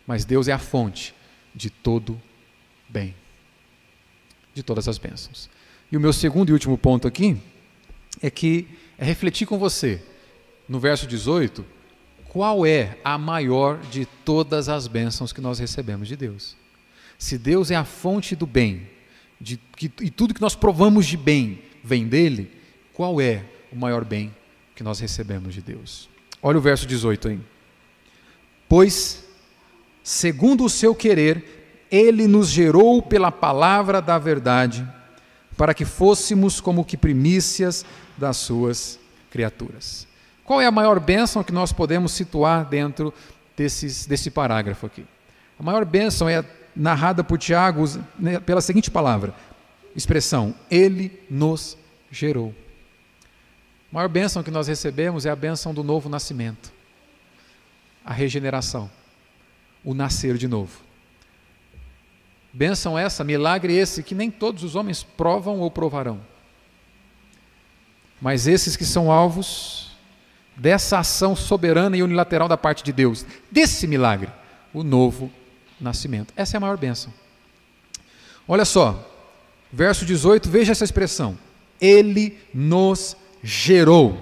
[0.06, 1.14] Mas Deus é a fonte
[1.54, 2.22] de todo
[2.88, 3.16] bem
[4.54, 5.50] de todas as bênçãos.
[5.92, 7.38] E o meu segundo e último ponto aqui
[8.22, 8.68] é que
[8.98, 10.02] é refletir com você,
[10.70, 11.66] no verso 18,
[12.30, 16.56] qual é a maior de todas as bênçãos que nós recebemos de Deus.
[17.18, 18.88] Se Deus é a fonte do bem,
[19.42, 22.52] de, que, e tudo que nós provamos de bem vem dele,
[22.94, 24.34] qual é o maior bem
[24.76, 26.08] que nós recebemos de Deus?
[26.42, 27.40] Olha o verso 18 aí.
[28.70, 29.26] Pois,
[30.04, 34.88] segundo o seu querer, ele nos gerou pela palavra da verdade,
[35.58, 37.84] para que fôssemos como que primícias
[38.16, 39.00] das suas
[39.32, 40.09] criaturas.
[40.50, 43.14] Qual é a maior bênção que nós podemos situar dentro
[43.56, 45.06] desses, desse parágrafo aqui?
[45.60, 46.44] A maior bênção é
[46.76, 47.86] narrada por Tiago
[48.18, 49.32] né, pela seguinte palavra,
[49.96, 51.78] expressão: Ele nos
[52.10, 52.52] gerou.
[53.92, 56.74] A maior bênção que nós recebemos é a bênção do novo nascimento,
[58.04, 58.90] a regeneração,
[59.86, 60.82] o nascer de novo.
[62.52, 66.20] Bênção essa, milagre esse, que nem todos os homens provam ou provarão.
[68.20, 69.89] Mas esses que são alvos
[70.60, 74.30] dessa ação soberana e unilateral da parte de Deus, desse milagre,
[74.74, 75.32] o novo
[75.80, 76.34] nascimento.
[76.36, 77.14] Essa é a maior bênção.
[78.48, 79.08] Olha só,
[79.72, 81.38] verso 18, veja essa expressão.
[81.80, 84.20] Ele nos gerou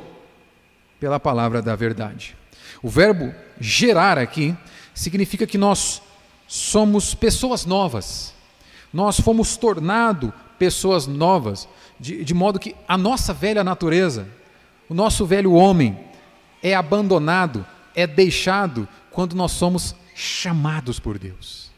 [0.99, 2.37] pela palavra da verdade.
[2.83, 4.55] O verbo gerar aqui
[4.93, 6.01] significa que nós
[6.47, 8.33] somos pessoas novas.
[8.93, 11.67] Nós fomos tornados pessoas novas,
[11.99, 14.27] de, de modo que a nossa velha natureza,
[14.89, 16.06] o nosso velho homem,
[16.61, 17.65] é abandonado,
[17.95, 21.71] é deixado quando nós somos chamados por Deus.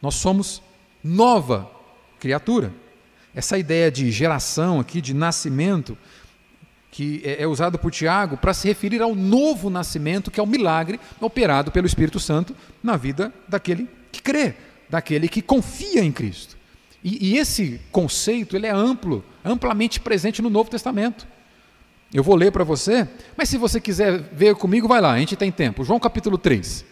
[0.00, 0.62] Nós somos
[1.02, 1.70] nova
[2.18, 2.72] criatura.
[3.34, 5.96] Essa ideia de geração aqui, de nascimento,
[6.90, 10.46] que é, é usado por Tiago para se referir ao novo nascimento, que é o
[10.46, 14.54] milagre operado pelo Espírito Santo na vida daquele que crê,
[14.88, 16.56] daquele que confia em Cristo.
[17.02, 21.26] E, e, esse conceito ele é amplo, amplamente presente no Novo Testamento.
[22.12, 25.36] Eu vou ler para você, mas se você quiser ver comigo, vai lá, a gente
[25.36, 25.84] tem tempo.
[25.84, 26.84] João capítulo 3.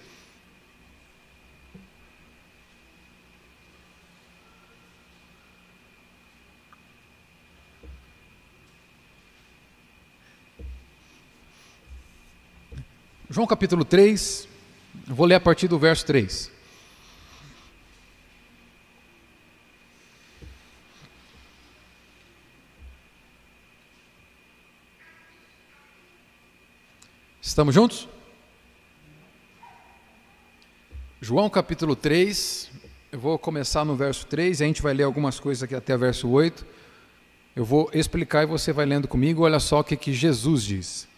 [13.28, 14.48] João capítulo 3,
[15.08, 16.55] vou ler a partir do verso 3.
[27.46, 28.08] Estamos juntos?
[31.20, 32.72] João capítulo 3,
[33.12, 35.94] eu vou começar no verso 3, e a gente vai ler algumas coisas aqui até
[35.94, 36.66] o verso 8.
[37.54, 41.08] Eu vou explicar e você vai lendo comigo, olha só o que, que Jesus diz.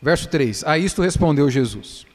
[0.00, 2.06] Verso 3: A isto respondeu Jesus: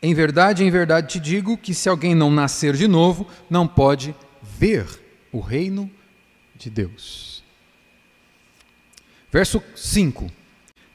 [0.00, 4.14] Em verdade, em verdade te digo que se alguém não nascer de novo, não pode
[4.42, 4.86] ver
[5.30, 5.90] o reino
[6.56, 7.44] de Deus.
[9.30, 10.37] Verso 5: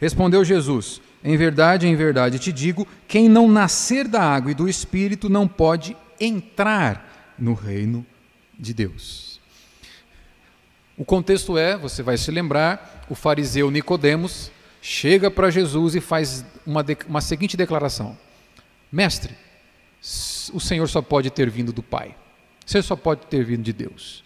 [0.04, 4.68] Respondeu Jesus: Em verdade, em verdade te digo: quem não nascer da água e do
[4.68, 8.06] espírito não pode entrar no reino
[8.60, 9.40] de Deus.
[10.98, 16.46] O contexto é, você vai se lembrar, o fariseu Nicodemos chega para Jesus e faz
[16.68, 18.18] uma, uma seguinte declaração:
[18.92, 19.34] Mestre,
[20.52, 22.14] o Senhor só pode ter vindo do Pai.
[22.66, 24.22] Você só pode ter vindo de Deus.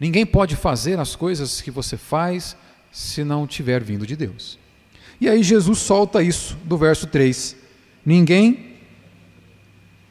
[0.00, 2.56] Ninguém pode fazer as coisas que você faz
[2.90, 4.58] se não tiver vindo de Deus.
[5.20, 7.56] E aí Jesus solta isso do verso 3.
[8.04, 8.76] Ninguém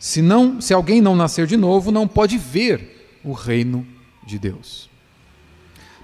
[0.05, 3.87] se não, se alguém não nascer de novo, não pode ver o reino
[4.23, 4.87] de Deus.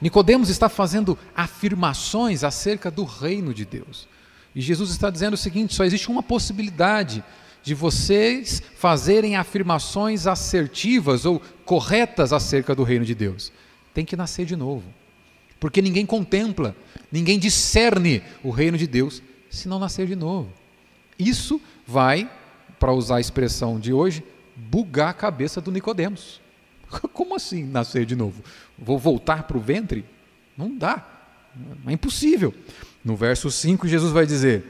[0.02, 4.08] Nicodemos está fazendo afirmações acerca do reino de Deus.
[4.56, 7.24] E Jesus está dizendo o seguinte: só existe uma possibilidade
[7.62, 13.52] de vocês fazerem afirmações assertivas ou corretas acerca do reino de Deus.
[13.94, 14.84] Tem que nascer de novo.
[15.62, 16.76] Porque ninguém contempla,
[17.12, 20.52] ninguém discerne o reino de Deus se não nascer de novo.
[21.20, 22.28] Isso vai,
[22.80, 24.24] para usar a expressão de hoje,
[24.56, 26.42] bugar a cabeça do Nicodemos.
[27.14, 28.44] Como assim nascer de novo?
[28.76, 30.04] Vou voltar para o ventre?
[30.58, 31.08] Não dá.
[31.86, 32.52] É impossível.
[33.06, 34.64] No verso 5, Jesus vai dizer: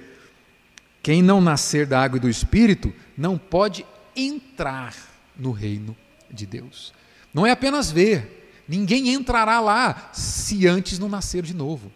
[1.02, 4.94] quem não nascer da água e do espírito não pode entrar
[5.38, 5.96] no reino
[6.30, 6.94] de Deus.
[7.34, 8.41] Não é apenas ver,
[8.72, 11.92] ninguém entrará lá se antes não nascer de novo.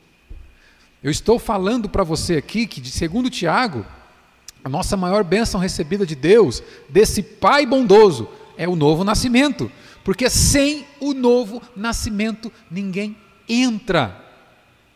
[1.02, 3.86] Eu estou falando para você aqui que, de segundo Tiago,
[4.62, 9.72] a nossa maior bênção recebida de Deus, desse Pai bondoso, é o novo nascimento.
[10.04, 13.16] Porque sem o novo nascimento, ninguém
[13.48, 14.22] entra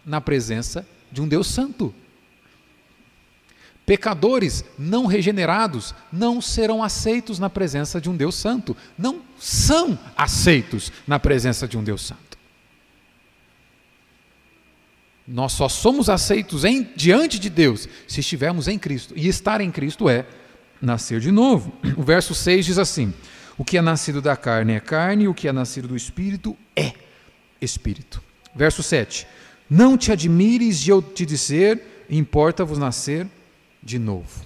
[0.06, 1.96] na presença de um Deus Santo.
[3.89, 8.78] Pecadores não regenerados não serão aceitos na presença de um Deus Santo.
[8.95, 12.38] Não são aceitos na presença de um Deus Santo.
[15.28, 19.15] Nós só somos aceitos em, diante de Deus se estivermos em Cristo.
[19.17, 20.23] E estar em Cristo é
[20.80, 21.73] nascer de novo.
[21.97, 23.12] O verso 6 diz assim:
[23.58, 26.93] O que é nascido da carne é carne, o que é nascido do espírito é
[27.60, 28.21] espírito.
[28.54, 29.25] Verso 7:
[29.67, 33.25] Não te admires de eu te dizer, importa-vos nascer
[33.82, 34.46] de novo.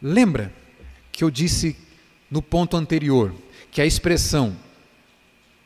[0.00, 0.52] Lembra
[1.10, 1.76] que eu disse
[2.30, 3.34] no ponto anterior
[3.70, 4.56] que a expressão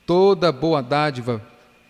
[0.07, 1.43] toda boa dádiva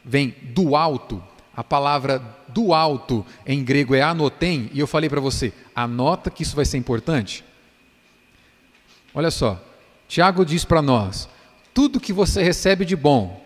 [0.05, 1.23] vem do alto.
[1.55, 2.19] A palavra
[2.49, 6.65] do alto em grego é anotem, e eu falei para você, anota que isso vai
[6.65, 7.45] ser importante.
[9.15, 9.63] Olha só,
[10.09, 11.29] Tiago diz para nós:
[11.75, 13.45] tudo que você recebe de bom,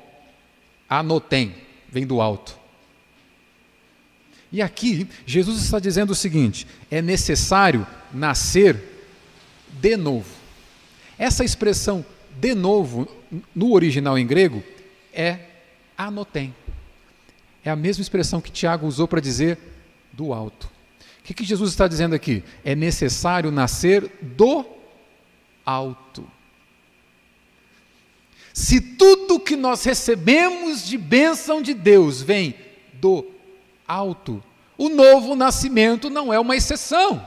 [0.88, 1.54] anotem,
[1.88, 2.58] vem do alto.
[4.56, 8.82] E aqui, Jesus está dizendo o seguinte: é necessário nascer
[9.68, 10.30] de novo.
[11.18, 12.02] Essa expressão
[12.40, 13.06] de novo,
[13.54, 14.64] no original em grego,
[15.12, 15.40] é
[15.94, 16.54] anotem.
[17.62, 19.58] É a mesma expressão que Tiago usou para dizer
[20.10, 20.70] do alto.
[21.20, 22.42] O que, que Jesus está dizendo aqui?
[22.64, 24.64] É necessário nascer do
[25.66, 26.26] alto.
[28.54, 32.54] Se tudo que nós recebemos de bênção de Deus vem
[32.94, 33.35] do alto.
[34.76, 37.24] O novo nascimento não é uma exceção.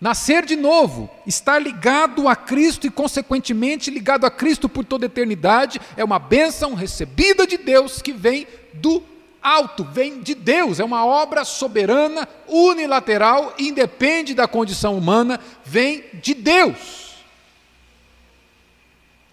[0.00, 5.78] Nascer de novo, estar ligado a Cristo e, consequentemente, ligado a Cristo por toda eternidade,
[5.94, 9.02] é uma bênção recebida de Deus que vem do
[9.42, 16.32] alto, vem de Deus, é uma obra soberana, unilateral, independe da condição humana, vem de
[16.32, 17.16] Deus.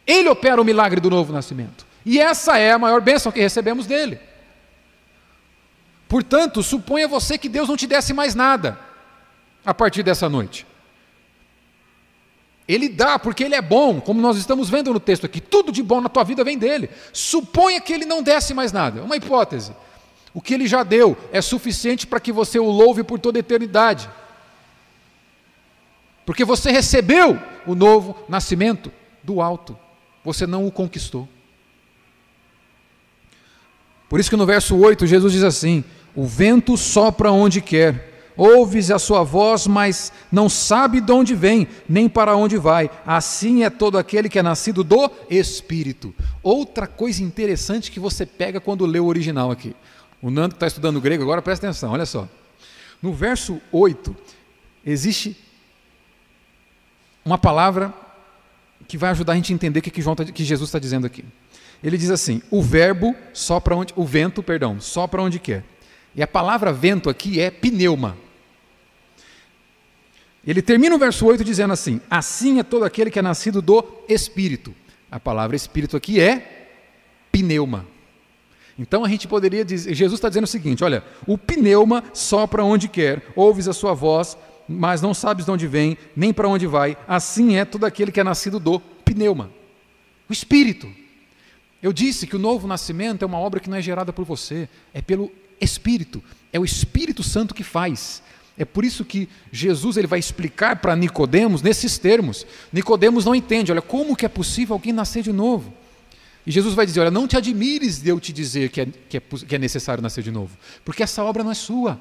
[0.06, 1.86] Ele opera o milagre do novo nascimento.
[2.06, 4.20] E essa é a maior bênção que recebemos dele.
[6.08, 8.80] Portanto, suponha você que Deus não te desse mais nada
[9.65, 10.65] a partir dessa noite.
[12.67, 15.39] Ele dá porque ele é bom, como nós estamos vendo no texto aqui.
[15.39, 16.89] Tudo de bom na tua vida vem dele.
[17.13, 19.02] Suponha que ele não desse mais nada.
[19.02, 19.74] Uma hipótese.
[20.34, 23.41] O que ele já deu é suficiente para que você o louve por toda a
[23.41, 24.10] eternidade.
[26.26, 28.91] Porque você recebeu o novo nascimento
[29.24, 29.78] do alto.
[30.24, 31.28] Você não o conquistou.
[34.10, 35.86] Por isso que no verso 8 Jesus diz assim:
[36.18, 41.68] o vento sopra onde quer, ouves a sua voz, mas não sabe de onde vem,
[41.88, 42.90] nem para onde vai.
[43.06, 46.16] Assim é todo aquele que é nascido do Espírito.
[46.42, 49.76] Outra coisa interessante que você pega quando lê o original aqui.
[50.20, 52.28] O Nando está estudando grego agora, presta atenção, olha só.
[53.00, 54.15] No verso 8,
[54.84, 55.38] existe
[57.24, 57.94] uma palavra
[58.88, 61.06] que vai ajudar a gente a entender o que, João tá, que Jesus está dizendo
[61.06, 61.24] aqui.
[61.84, 65.63] Ele diz assim: o verbo sopra onde, o vento, perdão, sopra onde quer.
[66.18, 68.18] E a palavra vento aqui é pneuma.
[70.46, 73.86] Ele termina o verso 8 dizendo assim: Assim é todo aquele que é nascido do
[74.10, 74.74] Espírito.
[75.12, 76.70] A palavra Espírito aqui é
[77.32, 77.86] pneuma.
[78.80, 82.88] Então a gente poderia dizer, Jesus está dizendo o seguinte: olha, o pneuma sopra onde
[82.88, 84.36] quer, ouves a sua voz,
[84.68, 86.98] mas não sabes de onde vem, nem para onde vai.
[87.08, 89.52] Assim é todo aquele que é nascido do pneuma,
[90.28, 90.92] o espírito.
[91.82, 94.68] Eu disse que o novo nascimento é uma obra que não é gerada por você,
[94.96, 96.24] é pelo espírito.
[96.52, 98.22] É o Espírito Santo que faz.
[98.58, 102.46] É por isso que Jesus ele vai explicar para Nicodemos nesses termos.
[102.74, 105.74] Nicodemos não entende, olha, como que é possível alguém nascer de novo?
[106.46, 109.18] E Jesus vai dizer, olha, não te admires de eu te dizer que é, que
[109.18, 112.00] é, que é necessário nascer de novo, porque essa obra não é sua.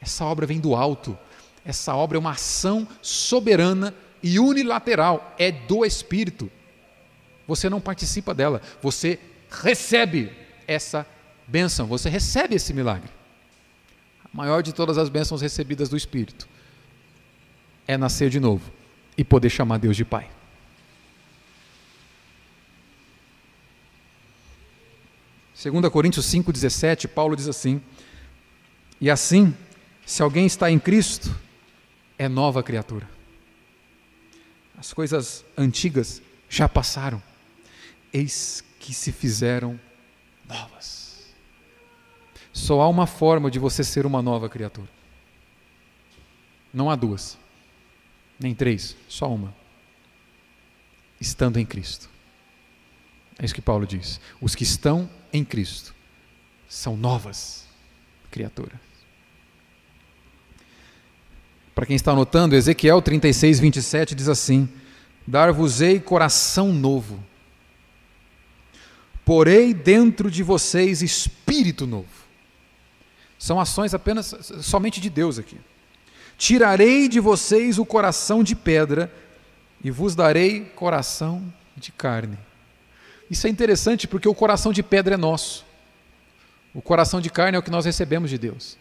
[0.00, 1.16] Essa obra vem do alto.
[1.64, 6.50] Essa obra é uma ação soberana e unilateral, é do Espírito.
[7.46, 9.18] Você não participa dela, você
[9.48, 10.32] recebe
[10.66, 11.06] essa
[11.46, 13.10] bênção, você recebe esse milagre
[14.32, 16.48] maior de todas as bênçãos recebidas do Espírito
[17.86, 18.72] é nascer de novo
[19.16, 20.30] e poder chamar Deus de Pai.
[25.54, 27.80] Segunda Coríntios 5:17, Paulo diz assim:
[29.00, 29.54] E assim,
[30.06, 31.38] se alguém está em Cristo,
[32.18, 33.08] é nova criatura.
[34.76, 37.22] As coisas antigas já passaram,
[38.12, 39.78] eis que se fizeram
[40.48, 41.11] novas.
[42.52, 44.88] Só há uma forma de você ser uma nova criatura.
[46.72, 47.38] Não há duas,
[48.38, 49.54] nem três, só uma.
[51.20, 52.10] Estando em Cristo.
[53.38, 54.20] É isso que Paulo diz.
[54.40, 55.94] Os que estão em Cristo
[56.68, 57.66] são novas
[58.30, 58.78] criaturas.
[61.74, 64.68] Para quem está anotando, Ezequiel 36, 27 diz assim:
[65.26, 67.22] Dar-vos-ei coração novo,
[69.24, 72.21] porei dentro de vocês espírito novo
[73.42, 75.58] são ações apenas somente de Deus aqui.
[76.38, 79.12] Tirarei de vocês o coração de pedra
[79.82, 82.38] e vos darei coração de carne.
[83.28, 85.66] Isso é interessante porque o coração de pedra é nosso.
[86.72, 88.78] O coração de carne é o que nós recebemos de Deus.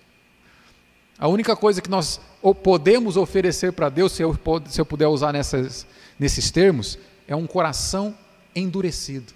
[1.18, 2.22] A única coisa que nós
[2.64, 5.88] podemos oferecer para Deus, se eu, se eu puder usar nessas,
[6.20, 8.16] nesses termos, é um coração
[8.56, 9.34] endurecido.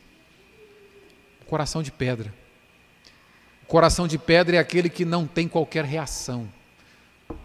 [1.48, 2.32] Coração de pedra.
[3.68, 6.48] Coração de pedra é aquele que não tem qualquer reação.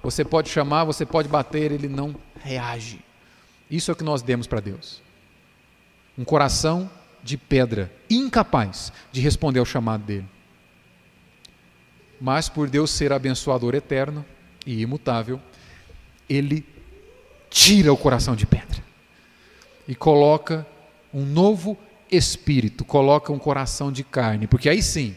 [0.03, 3.01] Você pode chamar, você pode bater, ele não reage.
[3.71, 5.03] Isso é o que nós demos para Deus.
[6.19, 6.91] Um coração
[7.23, 10.27] de pedra, incapaz de responder ao chamado dele.
[12.21, 14.25] Mas por Deus ser abençoador eterno
[14.67, 15.41] e imutável,
[16.29, 16.67] ele
[17.49, 18.83] tira o coração de pedra
[19.89, 20.67] e coloca
[21.13, 21.79] um novo
[22.11, 25.17] espírito, coloca um coração de carne, porque aí sim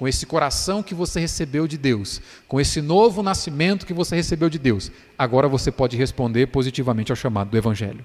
[0.00, 4.48] com esse coração que você recebeu de Deus, com esse novo nascimento que você recebeu
[4.48, 8.02] de Deus, agora você pode responder positivamente ao chamado do Evangelho.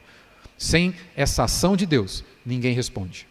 [0.58, 3.26] Sem essa ação de Deus, ninguém responde.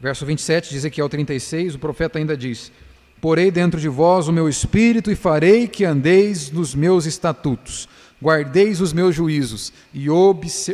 [0.00, 2.72] Verso 27 diz aqui ao 36, o profeta ainda diz:
[3.20, 7.90] Porei dentro de vós o meu espírito e farei que andeis nos meus estatutos,
[8.22, 10.06] guardeis os meus juízos e,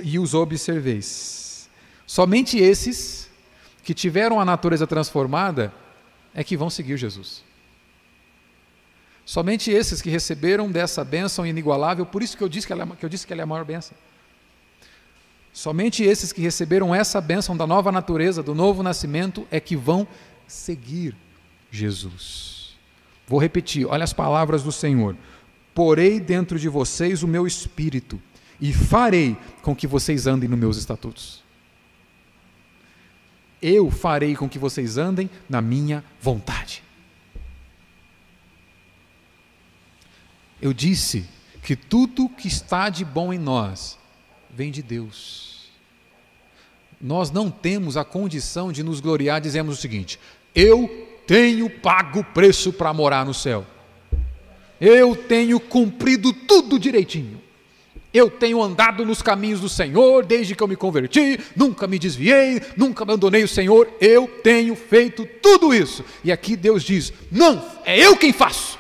[0.05, 1.50] e os observeis.
[2.11, 3.31] Somente esses
[3.85, 5.73] que tiveram a natureza transformada
[6.35, 7.45] é que vão seguir Jesus.
[9.25, 12.97] Somente esses que receberam dessa bênção inigualável, por isso que eu disse que, ela, é
[12.97, 13.97] que eu disse que ela é a maior bênção.
[15.53, 20.05] Somente esses que receberam essa bênção da nova natureza, do novo nascimento, é que vão
[20.49, 21.15] seguir
[21.71, 22.77] Jesus.
[23.25, 25.15] Vou repetir, olha as palavras do Senhor:
[25.73, 28.21] Porei dentro de vocês o meu espírito
[28.61, 31.49] e farei com que vocês andem nos meus estatutos
[33.63, 36.83] eu farei com que vocês andem na minha vontade.
[40.61, 41.27] Eu disse
[41.63, 43.99] que tudo que está de bom em nós
[44.51, 45.71] vem de Deus.
[47.01, 50.19] Nós não temos a condição de nos gloriar, dizemos o seguinte:
[50.55, 53.67] eu tenho pago o preço para morar no céu.
[54.81, 57.41] Eu tenho cumprido tudo direitinho.
[58.13, 62.61] Eu tenho andado nos caminhos do Senhor desde que eu me converti, nunca me desviei,
[62.77, 66.05] nunca abandonei o Senhor, eu tenho feito tudo isso.
[66.25, 68.79] E aqui Deus diz: não, é eu quem faço.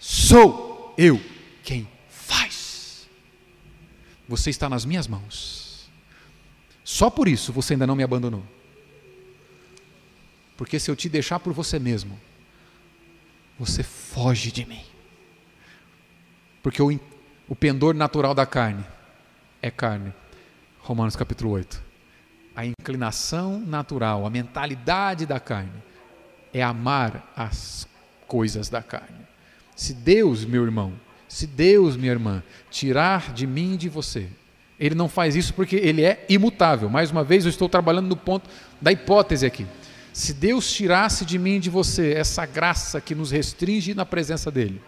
[0.00, 1.20] Sou eu
[1.62, 3.08] quem faz.
[4.28, 5.88] Você está nas minhas mãos.
[6.82, 8.42] Só por isso você ainda não me abandonou.
[10.56, 12.18] Porque se eu te deixar por você mesmo,
[13.58, 14.82] você foge de mim.
[16.62, 16.90] Porque eu
[17.48, 18.84] o pendor natural da carne
[19.62, 20.12] é carne.
[20.80, 21.82] Romanos capítulo 8.
[22.54, 25.82] A inclinação natural, a mentalidade da carne
[26.52, 27.86] é amar as
[28.26, 29.26] coisas da carne.
[29.76, 30.92] Se Deus, meu irmão,
[31.28, 34.28] se Deus, minha irmã, tirar de mim e de você,
[34.78, 36.88] ele não faz isso porque ele é imutável.
[36.88, 38.48] Mais uma vez, eu estou trabalhando no ponto
[38.80, 39.66] da hipótese aqui.
[40.12, 44.50] Se Deus tirasse de mim e de você essa graça que nos restringe na presença
[44.50, 44.80] dele,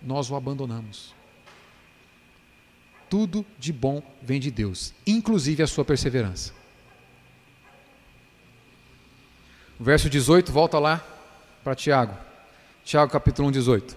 [0.00, 1.14] nós o abandonamos.
[3.12, 6.54] Tudo de bom vem de Deus, inclusive a sua perseverança.
[9.78, 11.04] O verso 18, volta lá
[11.62, 12.16] para Tiago.
[12.82, 13.96] Tiago capítulo 1, 18.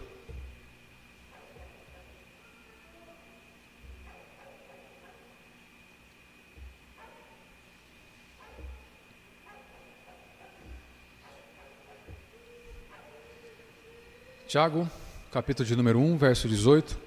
[14.46, 14.92] Tiago,
[15.32, 17.06] capítulo de número 1, verso 18.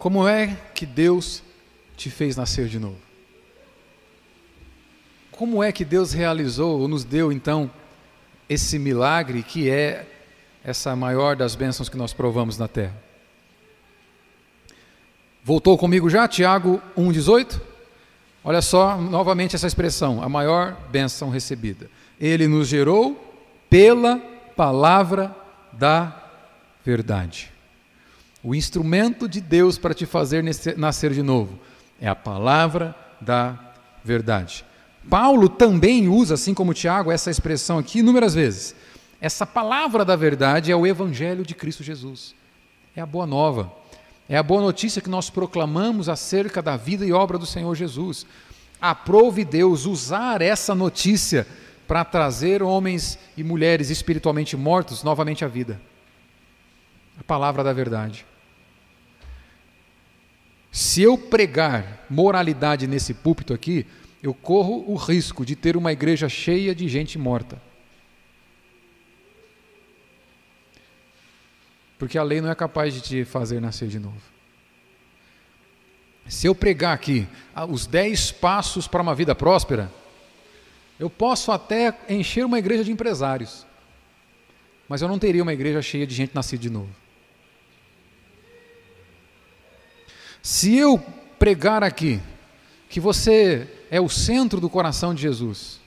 [0.00, 1.42] Como é que Deus
[1.94, 2.96] te fez nascer de novo?
[5.30, 7.70] Como é que Deus realizou ou nos deu então
[8.48, 10.06] esse milagre que é
[10.64, 12.96] essa maior das bênçãos que nós provamos na terra?
[15.44, 17.60] Voltou comigo já, Tiago 1,18?
[18.42, 21.90] Olha só novamente essa expressão, a maior bênção recebida.
[22.18, 23.22] Ele nos gerou
[23.68, 24.16] pela
[24.56, 25.36] palavra
[25.74, 26.24] da
[26.82, 27.52] verdade.
[28.42, 30.42] O instrumento de Deus para te fazer
[30.76, 31.58] nascer de novo
[32.00, 33.58] é a palavra da
[34.02, 34.64] verdade.
[35.08, 38.74] Paulo também usa, assim como Tiago, essa expressão aqui inúmeras vezes.
[39.20, 42.34] Essa palavra da verdade é o evangelho de Cristo Jesus.
[42.96, 43.72] É a boa nova.
[44.28, 48.24] É a boa notícia que nós proclamamos acerca da vida e obra do Senhor Jesus.
[48.80, 51.46] Aprove Deus usar essa notícia
[51.86, 55.80] para trazer homens e mulheres espiritualmente mortos novamente à vida.
[57.18, 58.24] A palavra da verdade.
[60.70, 63.86] Se eu pregar moralidade nesse púlpito aqui,
[64.22, 67.60] eu corro o risco de ter uma igreja cheia de gente morta.
[71.98, 74.20] Porque a lei não é capaz de te fazer nascer de novo.
[76.26, 79.90] Se eu pregar aqui ah, os dez passos para uma vida próspera,
[80.98, 83.66] eu posso até encher uma igreja de empresários,
[84.88, 86.90] mas eu não teria uma igreja cheia de gente nascida de novo.
[90.42, 90.98] Se eu
[91.38, 92.20] pregar aqui
[92.88, 95.80] que você é o centro do coração de Jesus,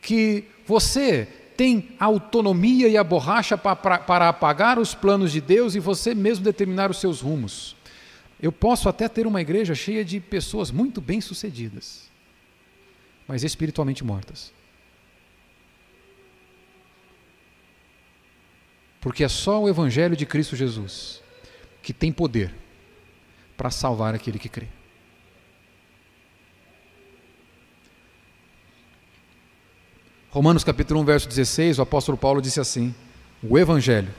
[0.00, 5.80] que você tem autonomia e a borracha para, para apagar os planos de Deus e
[5.80, 7.76] você mesmo determinar os seus rumos.
[8.40, 12.12] Eu posso até ter uma igreja cheia de pessoas muito bem-sucedidas
[13.26, 14.52] mas espiritualmente mortas.
[19.00, 21.22] Porque é só o Evangelho de Cristo Jesus
[21.82, 22.54] que tem poder
[23.56, 24.66] para salvar aquele que crê.
[30.30, 32.94] Romanos capítulo 1, verso 16, o apóstolo Paulo disse assim:
[33.42, 34.12] O Evangelho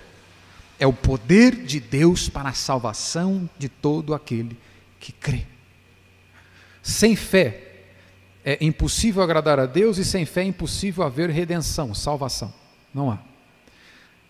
[0.80, 4.56] é o poder de Deus para a salvação de todo aquele
[5.00, 5.46] que crê.
[6.84, 7.72] Sem fé,
[8.46, 12.54] é impossível agradar a Deus e sem fé é impossível haver redenção, salvação.
[12.94, 13.20] Não há.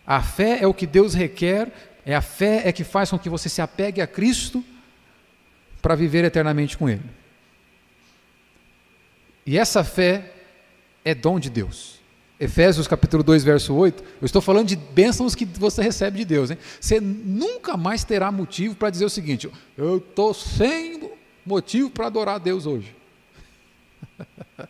[0.06, 1.70] A fé é o que Deus requer,
[2.06, 4.64] é a fé é que faz com que você se apegue a Cristo
[5.84, 7.02] para viver eternamente com Ele.
[9.44, 10.32] E essa fé
[11.04, 12.00] é dom de Deus.
[12.40, 16.50] Efésios capítulo 2, verso 8, eu estou falando de bênçãos que você recebe de Deus.
[16.50, 16.56] Hein?
[16.80, 21.10] Você nunca mais terá motivo para dizer o seguinte: eu estou sem
[21.44, 22.96] motivo para adorar a Deus hoje.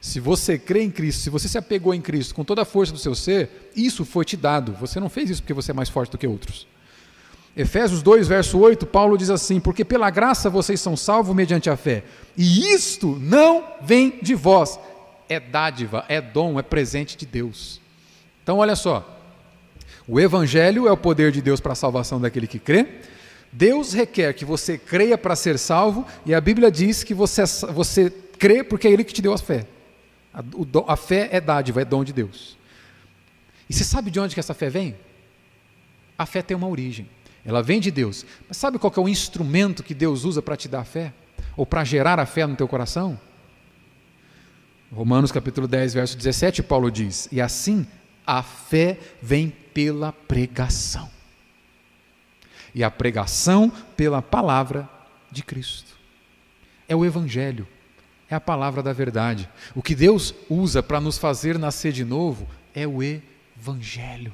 [0.00, 2.92] se você crê em Cristo, se você se apegou em Cristo com toda a força
[2.92, 4.72] do seu ser, isso foi te dado.
[4.72, 6.66] Você não fez isso porque você é mais forte do que outros.
[7.58, 11.76] Efésios 2, verso 8, Paulo diz assim: Porque pela graça vocês são salvos mediante a
[11.76, 12.04] fé,
[12.36, 14.78] e isto não vem de vós,
[15.28, 17.80] é dádiva, é dom, é presente de Deus.
[18.44, 19.04] Então, olha só:
[20.06, 22.86] o Evangelho é o poder de Deus para a salvação daquele que crê.
[23.50, 27.42] Deus requer que você creia para ser salvo, e a Bíblia diz que você,
[27.72, 29.66] você crê porque é Ele que te deu a fé.
[30.32, 30.44] A,
[30.86, 32.56] a fé é dádiva, é dom de Deus.
[33.68, 34.94] E você sabe de onde que essa fé vem?
[36.16, 37.08] A fé tem uma origem.
[37.48, 38.26] Ela vem de Deus.
[38.46, 41.14] Mas sabe qual é o instrumento que Deus usa para te dar fé?
[41.56, 43.18] Ou para gerar a fé no teu coração?
[44.92, 47.86] Romanos capítulo 10, verso 17, Paulo diz: E assim
[48.26, 51.08] a fé vem pela pregação.
[52.74, 54.86] E a pregação pela palavra
[55.32, 55.96] de Cristo.
[56.86, 57.66] É o Evangelho
[58.30, 59.48] é a palavra da verdade.
[59.74, 64.32] O que Deus usa para nos fazer nascer de novo é o Evangelho.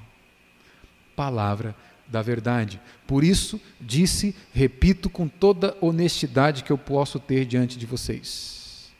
[1.14, 2.80] Palavra da verdade.
[3.06, 8.92] Por isso, disse, repito com toda honestidade que eu posso ter diante de vocês.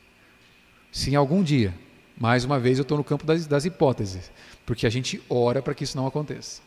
[0.90, 1.74] Se em algum dia,
[2.16, 4.30] mais uma vez eu estou no campo das, das hipóteses,
[4.64, 6.62] porque a gente ora para que isso não aconteça.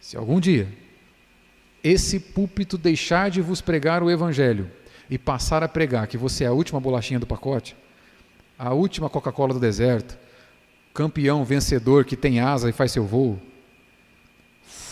[0.00, 0.68] Se algum dia
[1.82, 4.70] esse púlpito deixar de vos pregar o Evangelho,
[5.08, 7.76] e passar a pregar que você é a última bolachinha do pacote,
[8.58, 10.16] a última Coca-Cola do deserto,
[10.92, 13.38] campeão, vencedor que tem asa e faz seu voo,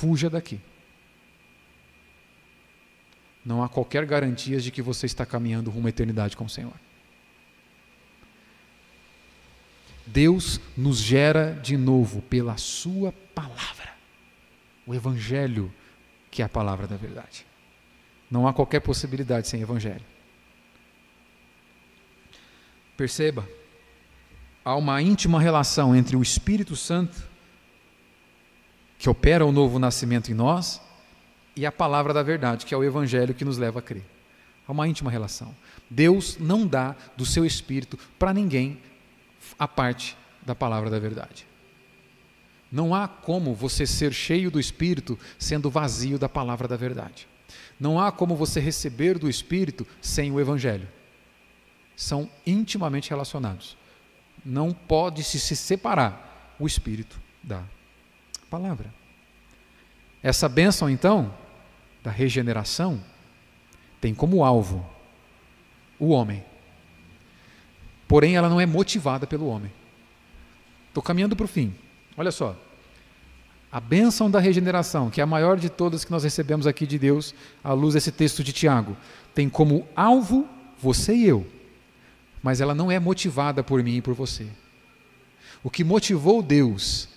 [0.03, 0.61] fuja daqui.
[3.45, 6.75] Não há qualquer garantia de que você está caminhando rumo à eternidade com o Senhor.
[10.05, 13.95] Deus nos gera de novo pela Sua palavra,
[14.85, 15.73] o Evangelho,
[16.33, 17.47] que é a palavra da verdade.
[18.29, 20.05] Não há qualquer possibilidade sem Evangelho.
[22.97, 23.49] Perceba,
[24.65, 27.31] há uma íntima relação entre o Espírito Santo,
[29.03, 30.81] que opera o novo nascimento em nós,
[31.57, 34.05] e a palavra da verdade, que é o Evangelho que nos leva a crer.
[34.65, 35.53] Há uma íntima relação.
[35.91, 38.79] Deus não dá do seu Espírito para ninguém
[39.59, 41.45] a parte da palavra da verdade.
[42.71, 47.27] Não há como você ser cheio do Espírito sendo vazio da palavra da verdade.
[47.81, 50.87] Não há como você receber do Espírito sem o Evangelho.
[51.97, 53.77] São intimamente relacionados.
[54.45, 57.65] Não pode se separar o Espírito da
[58.53, 58.93] palavra.
[60.23, 61.35] Essa bênção, então,
[62.03, 63.03] da regeneração,
[64.01, 64.85] tem como alvo
[65.99, 66.45] o homem
[68.13, 69.73] porém ela não é motivada pelo homem.
[70.89, 71.75] Estou caminhando para o fim.
[72.15, 72.55] Olha só.
[73.73, 76.99] A bênção da regeneração, que é a maior de todas que nós recebemos aqui de
[76.99, 77.35] Deus,
[77.65, 78.99] à luz desse texto de Tiago,
[79.35, 80.47] tem como alvo
[80.79, 81.47] você e eu,
[82.43, 84.47] mas ela não é motivada por mim e por você.
[85.65, 87.09] O que motivou Deus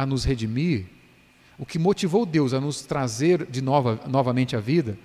[0.00, 0.86] a nos redimir,
[1.58, 4.98] o que motivou Deus a nos trazer de nova, novamente à vida,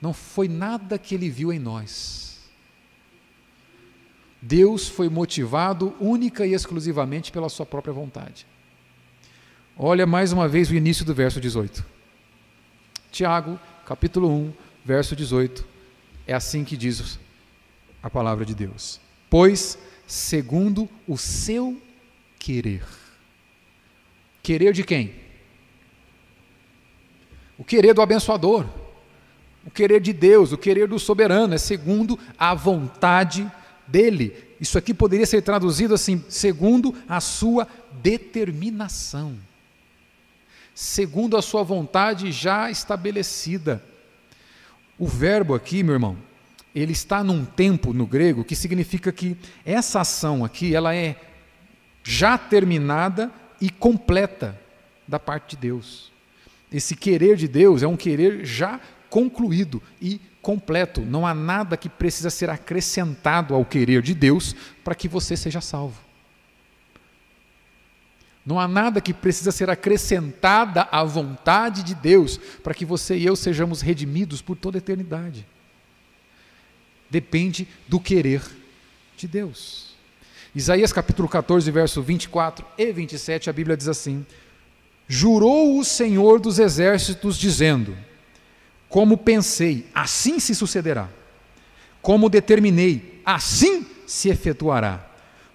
[0.00, 2.30] não foi nada que ele viu em nós
[4.40, 8.46] Deus foi motivado única e exclusivamente pela sua própria vontade.
[9.76, 11.84] Olha mais uma vez o início do verso 18.
[13.10, 14.52] Tiago, capítulo 1,
[14.84, 15.66] verso 18.
[16.26, 17.18] É assim que diz
[18.02, 19.00] a palavra de Deus.
[19.28, 21.80] Pois, segundo o seu
[22.38, 22.82] querer.
[24.50, 25.14] Querer de quem?
[27.56, 28.66] O querer do abençoador.
[29.64, 33.48] O querer de Deus, o querer do soberano, é segundo a vontade
[33.86, 34.34] dele.
[34.60, 37.64] Isso aqui poderia ser traduzido assim: segundo a sua
[38.02, 39.38] determinação,
[40.74, 43.80] segundo a sua vontade já estabelecida.
[44.98, 46.16] O verbo aqui, meu irmão,
[46.74, 51.14] ele está num tempo no grego que significa que essa ação aqui, ela é
[52.02, 53.30] já terminada
[53.60, 54.58] e completa
[55.06, 56.10] da parte de Deus.
[56.72, 61.00] Esse querer de Deus é um querer já concluído e completo.
[61.00, 64.54] Não há nada que precisa ser acrescentado ao querer de Deus
[64.84, 66.00] para que você seja salvo.
[68.44, 73.26] Não há nada que precisa ser acrescentada à vontade de Deus para que você e
[73.26, 75.46] eu sejamos redimidos por toda a eternidade.
[77.10, 78.42] Depende do querer
[79.16, 79.89] de Deus.
[80.54, 84.26] Isaías capítulo 14, verso 24 e 27, a Bíblia diz assim:
[85.06, 87.96] Jurou o Senhor dos exércitos, dizendo:
[88.90, 91.08] como pensei, assim se sucederá.
[92.02, 95.06] Como determinei, assim se efetuará.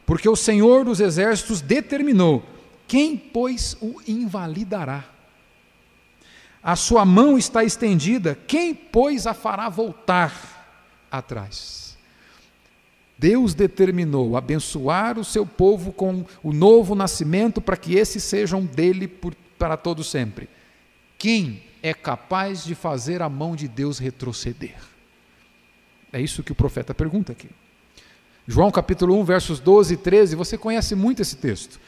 [0.05, 2.43] Porque o Senhor dos exércitos determinou:
[2.87, 5.03] quem, pois, o invalidará?
[6.63, 11.94] A sua mão está estendida, quem, pois, a fará voltar atrás?
[13.18, 19.07] Deus determinou abençoar o seu povo com o novo nascimento para que esses sejam dele
[19.07, 20.49] por, para todo sempre.
[21.18, 24.76] Quem é capaz de fazer a mão de Deus retroceder?
[26.11, 27.49] É isso que o profeta pergunta aqui.
[28.47, 31.80] João capítulo 1, versos 12 e 13, você conhece muito esse texto.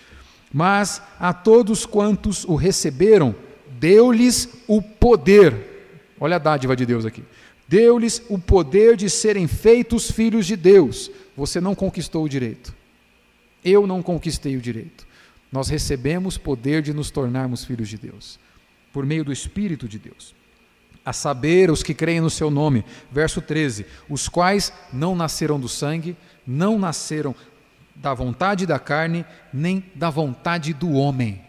[0.52, 3.36] Mas a todos quantos o receberam,
[3.80, 6.16] deu-lhes o poder.
[6.20, 7.24] Olha a dádiva de Deus aqui.
[7.68, 11.12] Deu-lhes o poder de serem feitos filhos de Deus.
[11.36, 12.74] Você não conquistou o direito.
[13.64, 15.06] Eu não conquistei o direito.
[15.52, 18.40] Nós recebemos poder de nos tornarmos filhos de Deus
[18.94, 20.34] por meio do Espírito de Deus.
[21.06, 22.84] A saber, os que creem no seu nome.
[23.12, 27.36] Verso 13: Os quais não nasceram do sangue, não nasceram
[27.96, 31.42] da vontade da carne, nem da vontade do homem.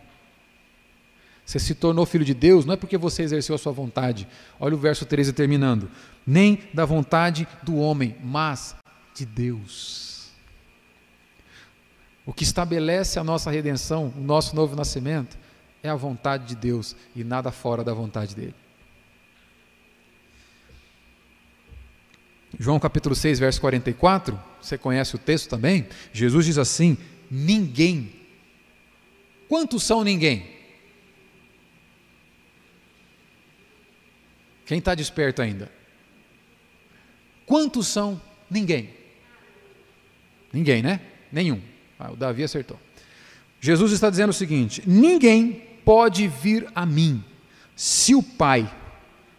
[1.49, 4.29] Você se tornou filho de Deus não é porque você exerceu a sua vontade.
[4.61, 5.91] Olha o verso 13 terminando.
[6.27, 8.77] Nem da vontade do homem, mas
[9.15, 10.29] de Deus.
[12.27, 15.39] O que estabelece a nossa redenção, o nosso novo nascimento,
[15.83, 18.55] é a vontade de Deus e nada fora da vontade dele.
[22.61, 25.89] João capítulo 6, verso 44, você conhece o texto também?
[26.13, 26.99] Jesus diz assim:
[27.31, 28.13] Ninguém.
[29.49, 30.58] Quantos são ninguém?
[34.69, 35.73] Quem está desperto ainda?
[37.47, 38.91] Quantos são ninguém?
[40.53, 41.01] Ninguém, né?
[41.33, 41.59] Nenhum.
[41.99, 42.79] Ah, o Davi acertou.
[43.63, 45.53] Jesus está dizendo o seguinte: ninguém
[45.87, 47.25] pode vir a mim
[47.75, 48.71] se o Pai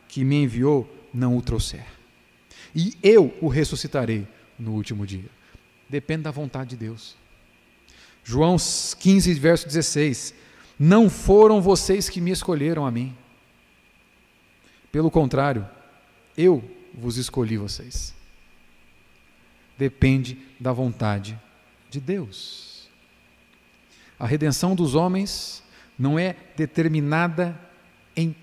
[0.07, 1.85] que me enviou não o trouxer?
[2.75, 4.27] E eu o ressuscitarei
[4.57, 5.29] no último dia.
[5.87, 7.15] Depende da vontade de Deus.
[8.23, 10.33] João 15, verso 16:
[10.79, 13.15] Não foram vocês que me escolheram a mim.
[14.91, 15.67] Pelo contrário,
[16.37, 16.63] eu
[16.93, 18.13] vos escolhi vocês.
[19.77, 21.39] Depende da vontade
[21.89, 22.89] de Deus.
[24.17, 25.63] A redenção dos homens
[25.97, 27.57] não é determinada
[28.15, 28.35] em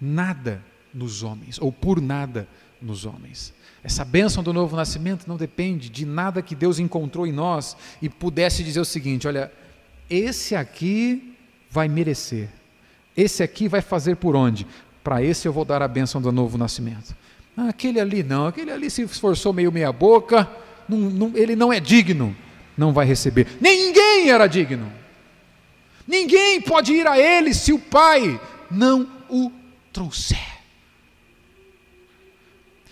[0.00, 2.46] nada nos homens, ou por nada
[2.80, 3.52] nos homens.
[3.82, 8.08] Essa bênção do novo nascimento não depende de nada que Deus encontrou em nós e
[8.08, 9.52] pudesse dizer o seguinte: olha,
[10.08, 11.36] esse aqui
[11.68, 12.48] vai merecer,
[13.16, 14.66] esse aqui vai fazer por onde?
[15.04, 17.14] Para esse eu vou dar a bênção do novo nascimento.
[17.54, 20.50] Ah, aquele ali não, aquele ali se esforçou meio meia-boca,
[20.88, 22.34] não, não, ele não é digno,
[22.76, 23.46] não vai receber.
[23.60, 24.90] Ninguém era digno.
[26.08, 28.40] Ninguém pode ir a ele se o Pai
[28.70, 29.52] não o
[29.92, 30.54] trouxer.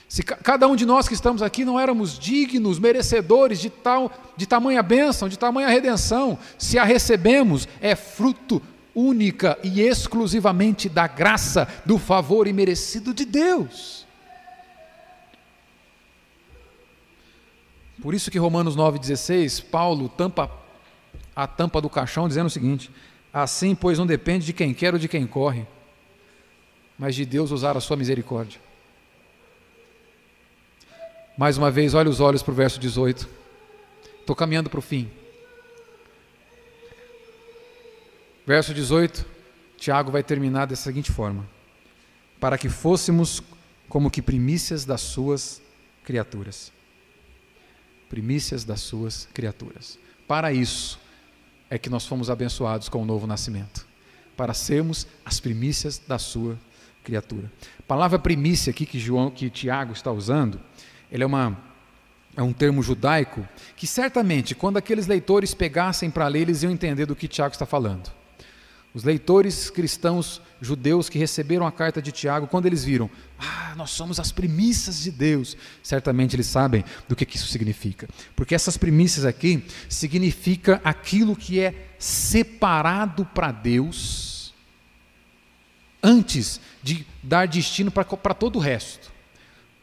[0.07, 4.47] Se cada um de nós que estamos aqui não éramos dignos, merecedores de tal, de
[4.47, 8.61] tamanha bênção, de tamanha redenção, se a recebemos, é fruto
[8.95, 14.07] única e exclusivamente da graça, do favor imerecido de Deus.
[18.01, 20.51] Por isso que Romanos 9,16, Paulo tampa
[21.35, 22.91] a tampa do caixão dizendo o seguinte:
[23.33, 25.67] assim, pois não depende de quem quer ou de quem corre,
[26.99, 28.61] mas de Deus usar a sua misericórdia.
[31.37, 33.29] Mais uma vez, olhe os olhos para o verso 18.
[34.21, 35.11] Estou caminhando para o fim.
[38.47, 39.25] Verso 18,
[39.77, 41.49] Tiago vai terminar dessa seguinte forma:
[42.41, 43.43] Para que fôssemos
[43.89, 45.63] como que primícias das suas
[46.05, 46.73] criaturas.
[48.09, 49.99] Primícias das suas criaturas.
[50.27, 50.99] Para isso
[51.71, 53.87] é que nós fomos abençoados com o novo nascimento.
[54.37, 56.59] Para sermos as primícias da sua
[57.05, 57.51] criatura.
[57.79, 60.61] A palavra primícia aqui que, João, que Tiago está usando
[61.13, 61.59] ele é, uma,
[62.35, 67.05] é um termo judaico que certamente, quando aqueles leitores pegassem para ler, eles iam entender
[67.05, 68.11] do que Tiago está falando.
[68.95, 73.91] Os leitores cristãos judeus que receberam a carta de Tiago, quando eles viram, ah, nós
[73.91, 78.07] somos as primícias de Deus, certamente eles sabem do que, isso significa.
[78.37, 84.53] Porque essas primícias aqui significa aquilo que é separado para Deus
[86.03, 89.11] antes de dar destino para todo o resto.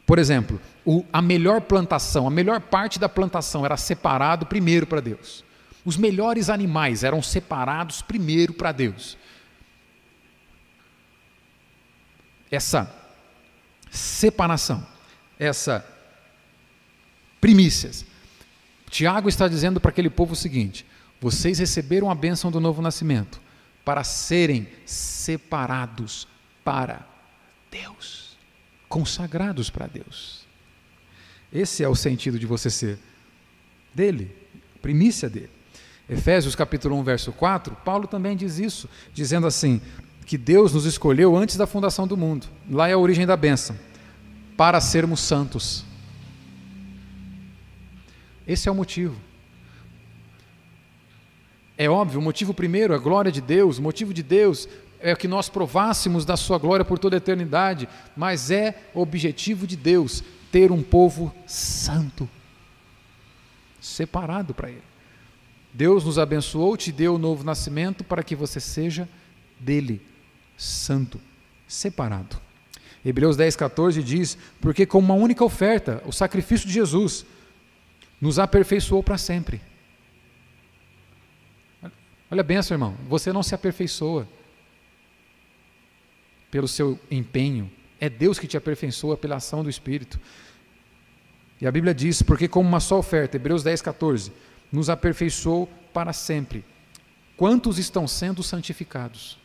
[0.05, 5.01] Por exemplo, o, a melhor plantação, a melhor parte da plantação era separado primeiro para
[5.01, 5.43] Deus.
[5.90, 9.18] Os melhores animais eram separados primeiro para Deus.
[12.52, 12.96] Essa
[13.90, 14.86] separação,
[15.40, 15.84] essa
[17.42, 18.06] primícias.
[18.88, 20.86] Tiago está dizendo para aquele povo o seguinte:
[21.20, 23.42] vocês receberam a bênção do novo nascimento
[23.84, 26.28] para serem separados
[26.64, 27.04] para
[27.72, 28.30] Deus
[28.90, 30.46] consagrados para Deus.
[31.54, 32.98] Esse é o sentido de você ser
[33.94, 34.36] dele,
[34.82, 35.59] primícia dele.
[36.10, 39.80] Efésios capítulo 1, verso 4, Paulo também diz isso, dizendo assim:
[40.26, 42.47] que Deus nos escolheu antes da fundação do mundo.
[42.70, 43.76] Lá é a origem da bênção,
[44.55, 45.84] para sermos santos.
[48.47, 49.16] Esse é o motivo.
[51.76, 54.68] É óbvio, o motivo primeiro é a glória de Deus, o motivo de Deus
[54.99, 59.76] é que nós provássemos da sua glória por toda a eternidade, mas é objetivo de
[59.76, 62.30] Deus ter um povo santo,
[63.80, 64.89] separado para Ele.
[65.74, 69.08] Deus nos abençoou, te deu o novo nascimento para que você seja
[69.60, 70.02] dele,
[70.58, 71.20] santo,
[71.68, 72.40] separado.
[73.06, 77.26] Hebreus 10, 14 diz: Porque com uma única oferta, o sacrifício de Jesus,
[78.20, 79.62] nos aperfeiçoou para sempre.
[82.32, 84.28] Olha bem, seu irmão, você não se aperfeiçoa
[86.52, 90.20] pelo seu empenho, é Deus que te aperfeiçoa pela ação do Espírito.
[91.62, 94.32] E a Bíblia diz: porque como uma só oferta, Hebreus 10, 14,
[94.72, 96.64] nos aperfeiçoou para sempre.
[97.36, 99.38] Quantos estão sendo santificados?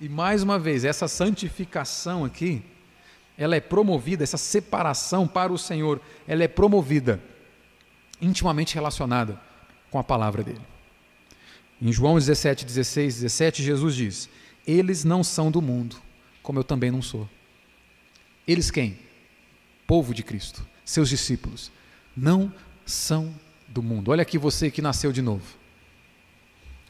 [0.00, 2.62] E mais uma vez, essa santificação aqui,
[3.38, 7.22] ela é promovida, essa separação para o Senhor, ela é promovida,
[8.20, 9.40] intimamente relacionada
[9.90, 10.60] com a palavra dele.
[11.80, 14.28] Em João 17, 16, 17, Jesus diz:
[14.66, 15.96] eles não são do mundo,
[16.42, 17.28] como eu também não sou.
[18.46, 18.98] Eles quem?
[19.86, 21.70] Povo de Cristo, seus discípulos.
[22.16, 22.52] Não
[22.86, 23.34] são
[23.68, 24.10] do mundo.
[24.10, 25.44] Olha aqui você que nasceu de novo.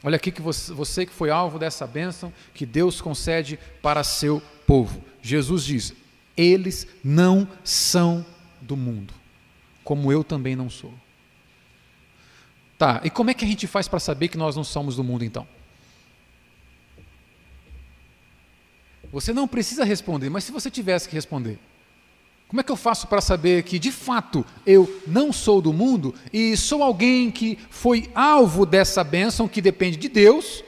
[0.03, 4.41] Olha aqui que você, você que foi alvo dessa bênção que Deus concede para seu
[4.65, 5.03] povo.
[5.21, 5.93] Jesus diz:
[6.37, 8.25] eles não são
[8.61, 9.13] do mundo,
[9.83, 10.93] como eu também não sou.
[12.77, 15.03] Tá, e como é que a gente faz para saber que nós não somos do
[15.03, 15.47] mundo então?
[19.11, 21.57] Você não precisa responder, mas se você tivesse que responder,
[22.47, 26.15] como é que eu faço para saber que de fato eu não sou do mundo
[26.31, 30.63] e sou alguém que foi alvo dessa bênção que depende de Deus,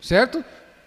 [0.00, 0.44] certo?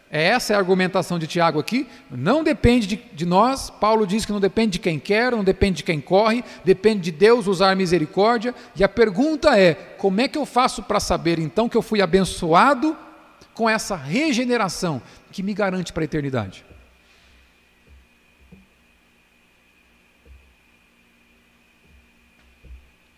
[0.10, 1.88] Essa é a argumentação de Tiago aqui.
[2.10, 3.70] Não depende de, de, nós.
[3.70, 7.12] Paulo diz que não depende de quem quer, não depende de quem corre, depende de
[7.12, 8.56] Deus usar misericórdia.
[8.76, 12.02] E a pergunta é: como é que eu faço para saber então que eu fui
[12.02, 12.98] abençoado
[13.54, 15.00] com essa regeneração
[15.32, 16.66] que me garante para a eternidade?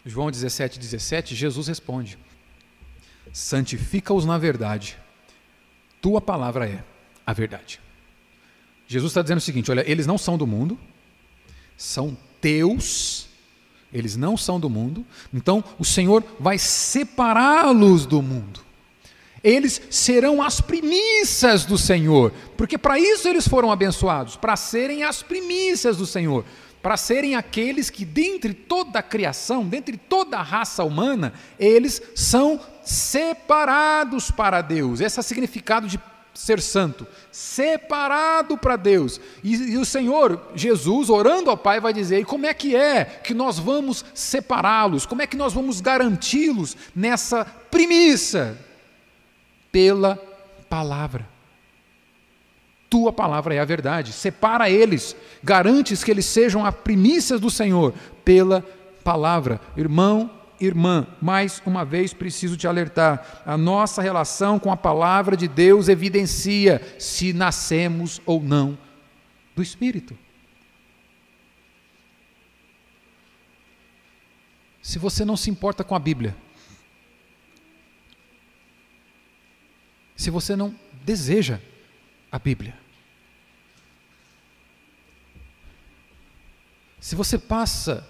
[0.06, 2.18] João 17, 17, Jesus responde:
[3.32, 4.98] Santifica-os na verdade
[6.02, 6.84] tua palavra é
[7.26, 7.80] a verdade.
[8.88, 10.78] Jesus está dizendo o seguinte: olha, eles não são do mundo,
[11.78, 13.30] são teus,
[13.94, 18.60] eles não são do mundo, então o Senhor vai separá-los do mundo.
[19.44, 25.24] Eles serão as primícias do Senhor, porque para isso eles foram abençoados, para serem as
[25.24, 26.46] primícias do Senhor,
[26.82, 32.60] para serem aqueles que, dentre toda a criação, dentre toda a raça humana, eles são
[32.84, 35.00] separados para Deus.
[35.00, 36.00] Esse é o significado de
[36.34, 39.20] ser santo, separado para Deus.
[39.44, 43.06] E, e, o Senhor Jesus, orando ao Pai, vai dizer: e como é que é
[43.06, 45.06] que nós vamos separá-los?
[45.06, 48.58] Como é que nós vamos garanti-los nessa premissa?
[49.72, 50.18] Pela
[50.70, 51.31] palavra.
[52.92, 54.12] Tua palavra é a verdade.
[54.12, 57.94] Separa eles, garantes que eles sejam a primícia do Senhor
[58.26, 58.62] pela
[59.02, 59.62] palavra.
[59.78, 60.30] Irmão,
[60.60, 65.88] irmã, mais uma vez preciso te alertar: a nossa relação com a palavra de Deus
[65.88, 68.78] evidencia se nascemos ou não
[69.56, 70.20] do Espírito.
[74.82, 76.36] Se você não se importa com a Bíblia,
[80.14, 80.76] se você não
[81.06, 81.58] deseja
[82.30, 82.81] a Bíblia,
[87.02, 88.08] se você passa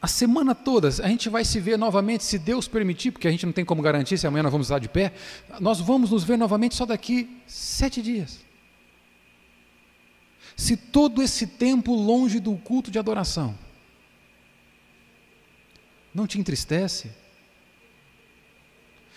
[0.00, 3.44] a semana toda, a gente vai se ver novamente, se Deus permitir, porque a gente
[3.44, 5.12] não tem como garantir se amanhã nós vamos estar de pé,
[5.60, 8.40] nós vamos nos ver novamente só daqui sete dias.
[10.56, 13.58] Se todo esse tempo longe do culto de adoração
[16.14, 17.10] não te entristece,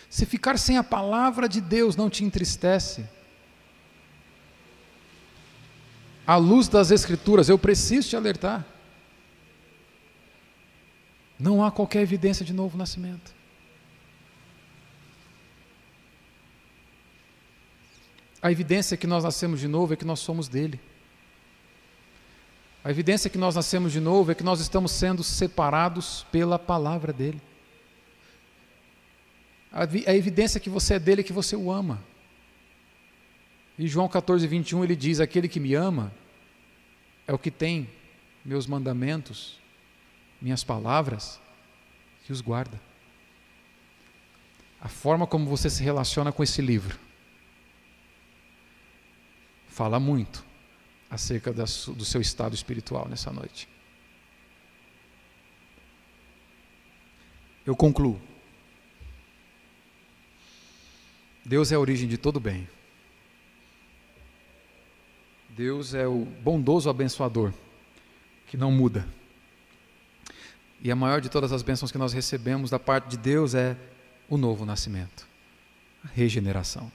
[0.09, 3.05] se ficar sem a palavra de Deus não te entristece,
[6.25, 8.74] à luz das Escrituras, eu preciso te alertar.
[11.39, 13.33] Não há qualquer evidência de novo nascimento.
[18.41, 20.79] A evidência que nós nascemos de novo é que nós somos dele.
[22.83, 27.11] A evidência que nós nascemos de novo é que nós estamos sendo separados pela palavra
[27.11, 27.41] dele.
[29.71, 32.01] A evidência que você é dele é que você o ama.
[33.77, 36.13] E João 14, 21 ele diz: Aquele que me ama
[37.27, 37.89] é o que tem
[38.45, 39.59] meus mandamentos
[40.45, 41.41] minhas palavras
[42.23, 42.79] que os guarda.
[44.79, 46.99] A forma como você se relaciona com esse livro
[49.67, 50.45] fala muito
[51.09, 53.67] acerca do seu estado espiritual nessa noite.
[57.65, 58.21] Eu concluo.
[61.43, 62.69] Deus é a origem de todo bem.
[65.49, 67.51] Deus é o bondoso abençoador
[68.45, 69.14] que não muda.
[70.85, 73.75] E a maior de todas as bênçãos que nós recebemos da parte de Deus é
[74.29, 75.27] o novo nascimento,
[76.03, 76.91] a regeneração.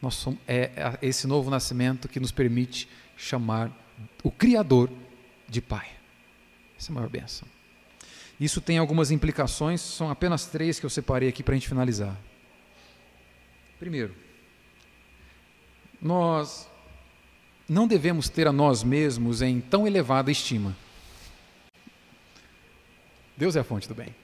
[0.00, 3.70] Nós somos, é, é esse novo nascimento que nos permite chamar
[4.22, 4.88] o Criador
[5.46, 5.86] de Pai.
[6.78, 7.46] Essa é a maior bênção.
[8.40, 12.18] Isso tem algumas implicações, são apenas três que eu separei aqui para a gente finalizar.
[13.78, 14.14] Primeiro,
[16.00, 16.66] nós
[17.68, 20.74] não devemos ter a nós mesmos em tão elevada estima.
[23.36, 24.14] Deus é a fonte do bem.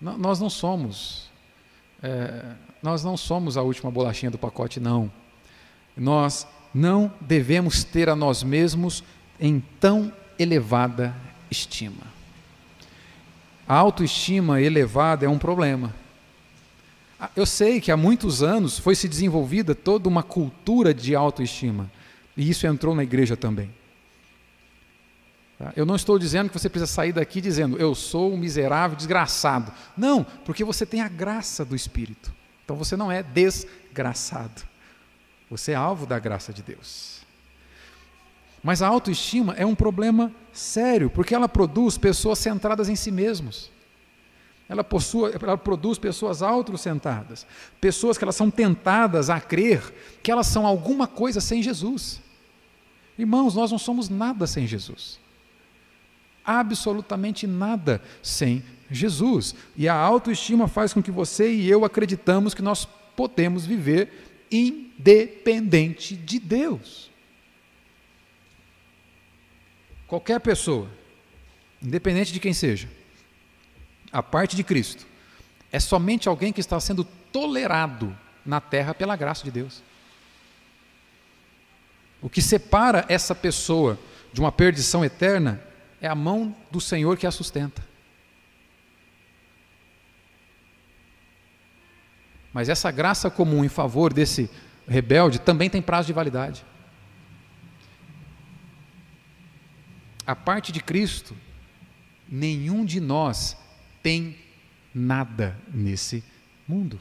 [0.00, 1.30] nós não somos,
[2.02, 5.10] é, nós não somos a última bolachinha do pacote, não.
[5.96, 9.04] Nós não devemos ter a nós mesmos
[9.38, 11.14] em tão elevada
[11.50, 12.12] estima.
[13.68, 15.94] A autoestima elevada é um problema.
[17.18, 21.90] Ah, eu sei que há muitos anos foi se desenvolvida toda uma cultura de autoestima,
[22.36, 23.70] e isso entrou na igreja também.
[25.62, 25.72] Tá?
[25.76, 29.72] Eu não estou dizendo que você precisa sair daqui dizendo, eu sou um miserável, desgraçado.
[29.96, 32.34] Não, porque você tem a graça do Espírito.
[32.64, 34.62] Então você não é desgraçado.
[35.48, 37.20] Você é alvo da graça de Deus.
[38.60, 43.70] Mas a autoestima é um problema sério, porque ela produz pessoas centradas em si mesmos.
[44.68, 47.46] ela, possua, ela produz pessoas autossentadas,
[47.80, 49.94] pessoas que elas são tentadas a crer
[50.24, 52.20] que elas são alguma coisa sem Jesus.
[53.16, 55.21] Irmãos, nós não somos nada sem Jesus.
[56.44, 59.54] Absolutamente nada sem Jesus.
[59.76, 62.86] E a autoestima faz com que você e eu acreditamos que nós
[63.16, 67.10] podemos viver independente de Deus.
[70.06, 70.90] Qualquer pessoa,
[71.82, 72.88] independente de quem seja,
[74.12, 75.06] a parte de Cristo,
[75.70, 78.14] é somente alguém que está sendo tolerado
[78.44, 79.82] na terra pela graça de Deus.
[82.20, 83.98] O que separa essa pessoa
[84.32, 85.62] de uma perdição eterna
[86.02, 87.82] é a mão do Senhor que a sustenta.
[92.52, 94.50] Mas essa graça comum em favor desse
[94.86, 96.66] rebelde também tem prazo de validade.
[100.26, 101.36] A parte de Cristo,
[102.28, 103.56] nenhum de nós
[104.02, 104.36] tem
[104.92, 106.22] nada nesse
[106.66, 107.00] mundo.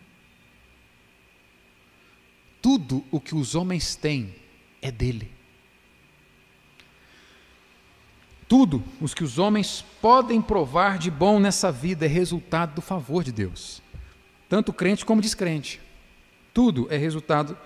[2.61, 4.35] Tudo o que os homens têm
[4.79, 5.40] é dele.
[8.51, 13.23] Tudo os que os homens podem provar de bom nessa vida é resultado do favor
[13.23, 13.81] de Deus,
[14.49, 15.79] tanto crente como descrente.
[16.53, 17.57] Tudo é resultado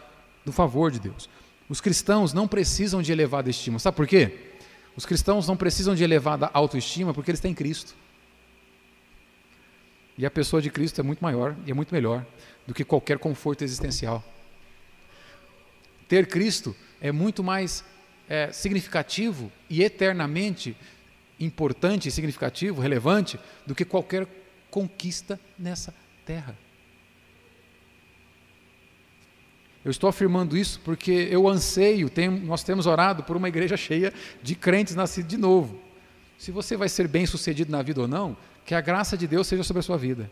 [0.46, 1.28] do favor de Deus.
[1.68, 3.80] Os cristãos não precisam de elevada estima.
[3.80, 4.52] Sabe por quê?
[4.96, 7.96] Os cristãos não precisam de elevada autoestima porque eles têm Cristo.
[10.16, 12.24] E a pessoa de Cristo é muito maior e é muito melhor
[12.68, 14.24] do que qualquer conforto existencial.
[16.08, 17.84] Ter Cristo é muito mais
[18.30, 20.76] é, significativo e eternamente
[21.40, 24.28] importante, significativo, relevante do que qualquer
[24.70, 25.94] conquista nessa
[26.26, 26.58] terra.
[29.84, 32.12] Eu estou afirmando isso porque eu anseio,
[32.44, 34.12] nós temos orado por uma igreja cheia
[34.42, 35.80] de crentes nascidos de novo.
[36.40, 39.46] Se você vai ser bem sucedido na vida ou não, que a graça de Deus
[39.46, 40.30] seja sobre a sua vida.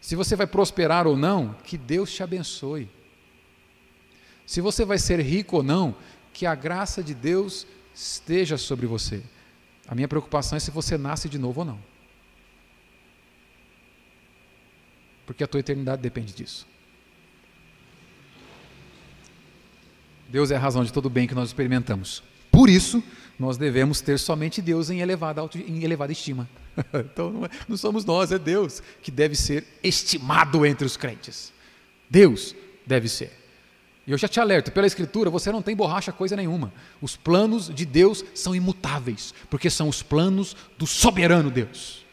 [0.00, 2.88] Se você vai prosperar ou não, que Deus te abençoe.
[4.44, 5.96] Se você vai ser rico ou não,
[6.36, 9.22] que a graça de Deus esteja sobre você.
[9.88, 11.78] A minha preocupação é se você nasce de novo ou não.
[15.24, 16.66] Porque a tua eternidade depende disso.
[20.28, 22.22] Deus é a razão de todo o bem que nós experimentamos.
[22.50, 23.02] Por isso,
[23.38, 26.46] nós devemos ter somente Deus em elevada, em elevada estima.
[26.92, 31.50] então não, é, não somos nós, é Deus que deve ser estimado entre os crentes.
[32.10, 32.54] Deus
[32.86, 33.45] deve ser.
[34.06, 36.72] E eu já te alerto, pela Escritura você não tem borracha coisa nenhuma.
[37.00, 42.06] Os planos de Deus são imutáveis, porque são os planos do soberano Deus.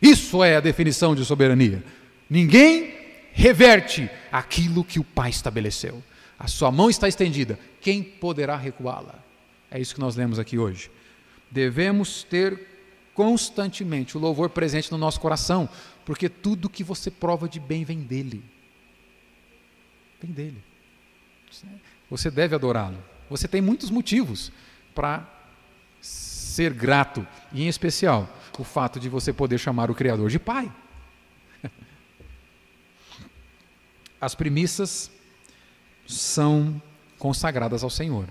[0.00, 1.82] Isso é a definição de soberania.
[2.28, 2.94] Ninguém
[3.32, 6.02] reverte aquilo que o Pai estabeleceu.
[6.38, 9.18] A sua mão está estendida, quem poderá recuá-la?
[9.70, 10.90] É isso que nós lemos aqui hoje.
[11.50, 12.66] Devemos ter
[13.14, 15.68] constantemente o louvor presente no nosso coração,
[16.04, 18.44] porque tudo que você prova de bem vem dele.
[20.20, 20.67] Vem dele.
[22.10, 22.98] Você deve adorá-lo.
[23.28, 24.50] Você tem muitos motivos
[24.94, 25.26] para
[26.00, 28.28] ser grato, e em especial
[28.58, 30.70] o fato de você poder chamar o Criador de Pai.
[34.20, 35.10] As premissas
[36.06, 36.82] são
[37.18, 38.26] consagradas ao Senhor,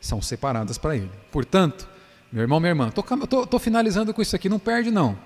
[0.00, 1.10] são separadas para Ele.
[1.32, 1.88] Portanto,
[2.30, 5.18] meu irmão, minha irmã, estou finalizando com isso aqui, não perde não.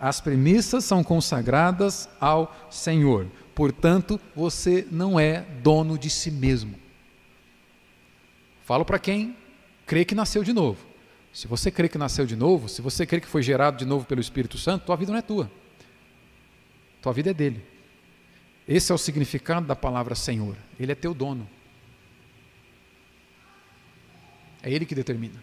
[0.00, 3.26] As premissas são consagradas ao Senhor.
[3.56, 6.78] Portanto, você não é dono de si mesmo.
[8.66, 9.34] Falo para quem
[9.86, 10.84] crê que nasceu de novo.
[11.32, 14.04] Se você crê que nasceu de novo, se você crê que foi gerado de novo
[14.04, 15.50] pelo Espírito Santo, tua vida não é tua.
[17.00, 17.64] Tua vida é dele.
[18.68, 20.54] Esse é o significado da palavra Senhor.
[20.78, 21.48] Ele é teu dono.
[24.62, 25.42] É ele que determina.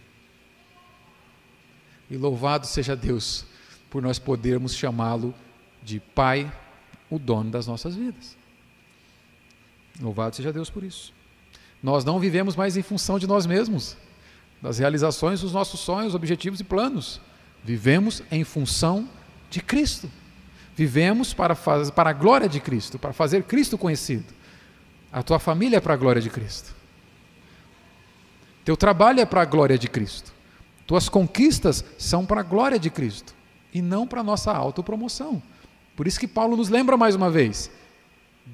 [2.08, 3.44] E louvado seja Deus
[3.90, 5.34] por nós podermos chamá-lo
[5.82, 6.52] de Pai,
[7.10, 8.36] o dono das nossas vidas.
[10.00, 11.12] Louvado seja Deus por isso.
[11.82, 13.96] Nós não vivemos mais em função de nós mesmos,
[14.60, 17.20] das realizações dos nossos sonhos, objetivos e planos.
[17.62, 19.08] Vivemos em função
[19.50, 20.10] de Cristo.
[20.76, 24.24] Vivemos para, fazer, para a glória de Cristo, para fazer Cristo conhecido.
[25.12, 26.74] A tua família é para a glória de Cristo.
[28.64, 30.32] Teu trabalho é para a glória de Cristo.
[30.86, 33.34] Tuas conquistas são para a glória de Cristo
[33.72, 35.42] e não para a nossa autopromoção.
[35.96, 37.70] Por isso que Paulo nos lembra mais uma vez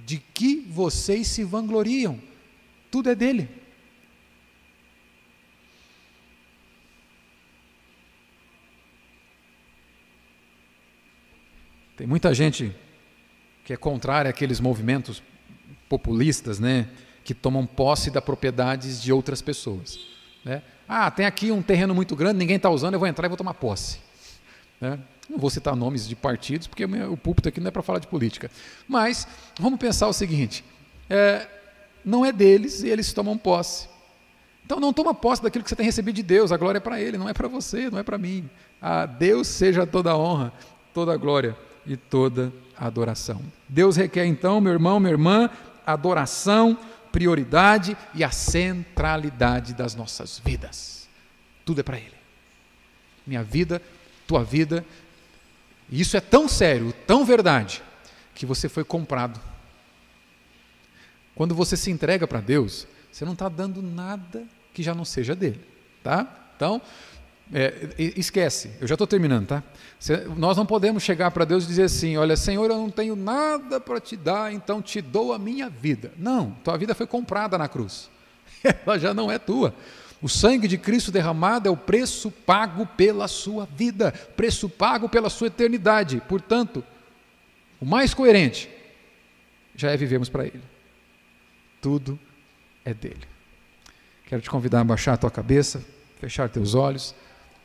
[0.04, 2.18] de que vocês se vangloriam.
[2.90, 3.48] Tudo é dele.
[11.96, 12.74] Tem muita gente
[13.62, 15.22] que é contrária àqueles movimentos
[15.88, 16.88] populistas, né,
[17.22, 19.98] que tomam posse das propriedades de outras pessoas.
[20.44, 20.62] Né?
[20.88, 23.36] Ah, tem aqui um terreno muito grande, ninguém está usando, eu vou entrar e vou
[23.36, 23.98] tomar posse.
[24.80, 24.98] Né?
[25.30, 28.08] Não vou citar nomes de partidos, porque o púlpito aqui não é para falar de
[28.08, 28.50] política.
[28.88, 29.28] Mas
[29.60, 30.64] vamos pensar o seguinte:
[31.08, 31.46] é,
[32.04, 33.88] não é deles e eles tomam posse.
[34.66, 37.00] Então não toma posse daquilo que você tem recebido de Deus, a glória é para
[37.00, 38.50] Ele, não é para você, não é para mim.
[38.82, 40.52] A Deus seja toda a honra,
[40.92, 41.56] toda a glória
[41.86, 43.40] e toda a adoração.
[43.68, 45.48] Deus requer então, meu irmão, minha irmã,
[45.86, 46.76] adoração,
[47.12, 51.08] prioridade e a centralidade das nossas vidas.
[51.64, 52.18] Tudo é para Ele.
[53.24, 53.80] Minha vida,
[54.26, 54.84] tua vida.
[55.90, 57.82] E isso é tão sério, tão verdade,
[58.34, 59.40] que você foi comprado.
[61.34, 65.34] Quando você se entrega para Deus, você não está dando nada que já não seja
[65.34, 65.60] dele,
[66.02, 66.52] tá?
[66.56, 66.80] Então,
[67.52, 69.62] é, esquece, eu já estou terminando, tá?
[70.36, 73.80] Nós não podemos chegar para Deus e dizer assim: Olha, Senhor, eu não tenho nada
[73.80, 76.12] para te dar, então te dou a minha vida.
[76.16, 78.08] Não, tua vida foi comprada na cruz,
[78.62, 79.74] ela já não é tua.
[80.22, 85.30] O sangue de Cristo derramado é o preço pago pela sua vida, preço pago pela
[85.30, 86.20] sua eternidade.
[86.28, 86.84] Portanto,
[87.80, 88.68] o mais coerente
[89.74, 90.62] já é vivermos para Ele.
[91.80, 92.18] Tudo
[92.84, 93.26] é dele.
[94.26, 95.82] Quero te convidar a baixar a tua cabeça,
[96.20, 97.14] fechar teus olhos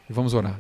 [0.10, 0.60] e vamos orar.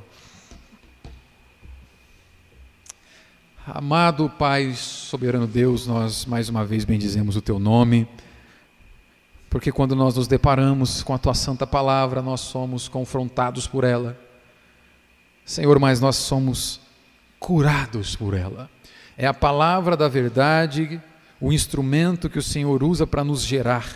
[3.66, 8.08] Amado Pai, soberano Deus, nós mais uma vez bendizemos o teu nome,
[9.50, 14.18] porque quando nós nos deparamos com a tua santa palavra, nós somos confrontados por ela.
[15.46, 16.82] Senhor, mas nós somos
[17.39, 18.70] curados por ela.
[19.18, 21.02] É a palavra da verdade,
[21.39, 23.88] o instrumento que o Senhor usa para nos gerar,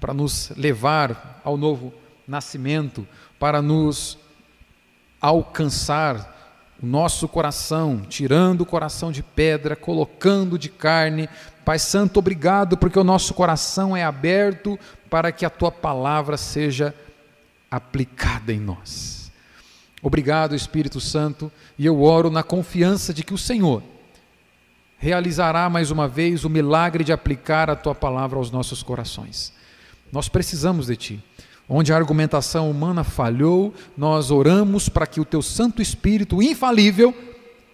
[0.00, 1.92] para nos levar ao novo
[2.26, 3.06] nascimento,
[3.38, 4.18] para nos
[5.20, 6.36] alcançar
[6.80, 11.28] o nosso coração, tirando o coração de pedra, colocando de carne.
[11.68, 14.78] Pai Santo, obrigado, porque o nosso coração é aberto
[15.10, 16.94] para que a tua palavra seja
[17.70, 19.30] aplicada em nós.
[20.02, 23.82] Obrigado, Espírito Santo, e eu oro na confiança de que o Senhor
[24.96, 29.52] realizará mais uma vez o milagre de aplicar a tua palavra aos nossos corações.
[30.10, 31.24] Nós precisamos de ti.
[31.68, 37.14] Onde a argumentação humana falhou, nós oramos para que o teu Santo Espírito infalível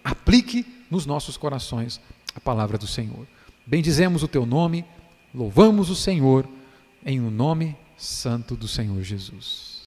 [0.03, 2.01] aplique nos nossos corações
[2.35, 3.25] a palavra do Senhor.
[3.65, 4.85] Bendizemos o teu nome,
[5.33, 6.47] louvamos o Senhor
[7.05, 9.74] em o nome santo do Senhor Jesus.